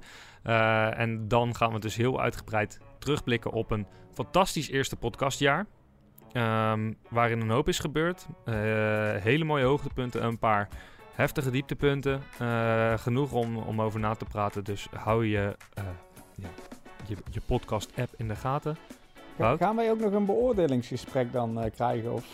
[0.97, 5.65] En dan gaan we dus heel uitgebreid terugblikken op een fantastisch eerste podcastjaar.
[6.31, 8.27] Ehm, waarin een hoop is gebeurd.
[8.45, 8.55] Eh,
[9.15, 10.67] hele mooie hoogtepunten, een paar
[11.13, 12.21] heftige dieptepunten.
[12.39, 14.63] Eh, genoeg om, om over na te praten.
[14.63, 15.83] Dus hou je, eh,
[16.35, 16.49] ja,
[17.07, 18.77] je, je podcast-app in de gaten.
[19.37, 22.13] Gaan wij ook nog een beoordelingsgesprek dan krijgen?
[22.13, 22.25] Of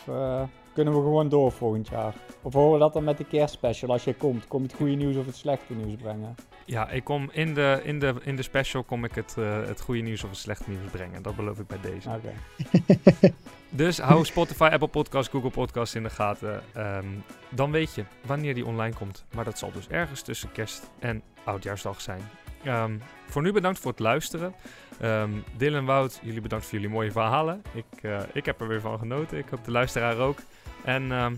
[0.73, 2.13] kunnen we gewoon door volgend jaar?
[2.41, 4.47] Of horen we dat dan met de kerstspecial als je komt?
[4.47, 6.35] Kom je het goede nieuws of het slechte nieuws brengen?
[6.65, 9.81] Ja, ik kom in de, in de, in de special kom ik het, eh, het
[9.81, 11.21] goede nieuws of het slechte nieuws brengen.
[11.23, 12.09] Dat beloof ik bij deze.
[12.09, 12.33] Oké.
[13.73, 16.61] Dus hou Spotify, Apple Podcasts, Google Podcasts in de gaten.
[16.73, 17.05] Ehm,
[17.49, 19.25] dan weet je wanneer die online komt.
[19.35, 22.21] Maar dat zal dus ergens tussen kerst en oudjaarsdag zijn.
[22.63, 22.97] Ehm,
[23.27, 24.53] voor nu bedankt voor het luisteren.
[24.99, 27.61] Ehm Dylan, Wout, jullie bedankt voor jullie mooie verhalen.
[27.73, 29.37] Ik, eh, ik heb er weer van genoten.
[29.37, 30.37] Ik hoop de luisteraar ook.
[30.83, 31.33] En ehm,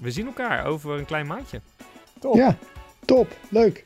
[0.00, 1.60] we zien elkaar over een klein maandje.
[2.20, 2.34] Top.
[2.34, 2.56] Ja,
[3.04, 3.36] top.
[3.48, 3.84] Leuk.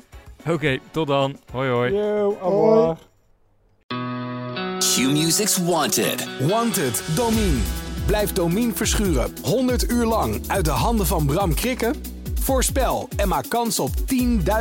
[0.48, 1.36] Oké, tot dan.
[1.52, 1.92] Hoi hoi.
[1.92, 2.96] Yo, revoir.
[4.78, 6.28] Q-Music's Wanted.
[6.48, 7.58] Wanted, Domine.
[8.06, 11.94] Blijf Domien verschuren 100 uur lang uit de handen van Bram Krikken?
[12.40, 13.90] Voorspel en maak kans op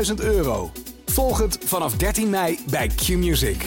[0.09, 0.71] 10.000 euro.
[1.05, 3.65] Volg het vanaf 13 mei bij Q-Music.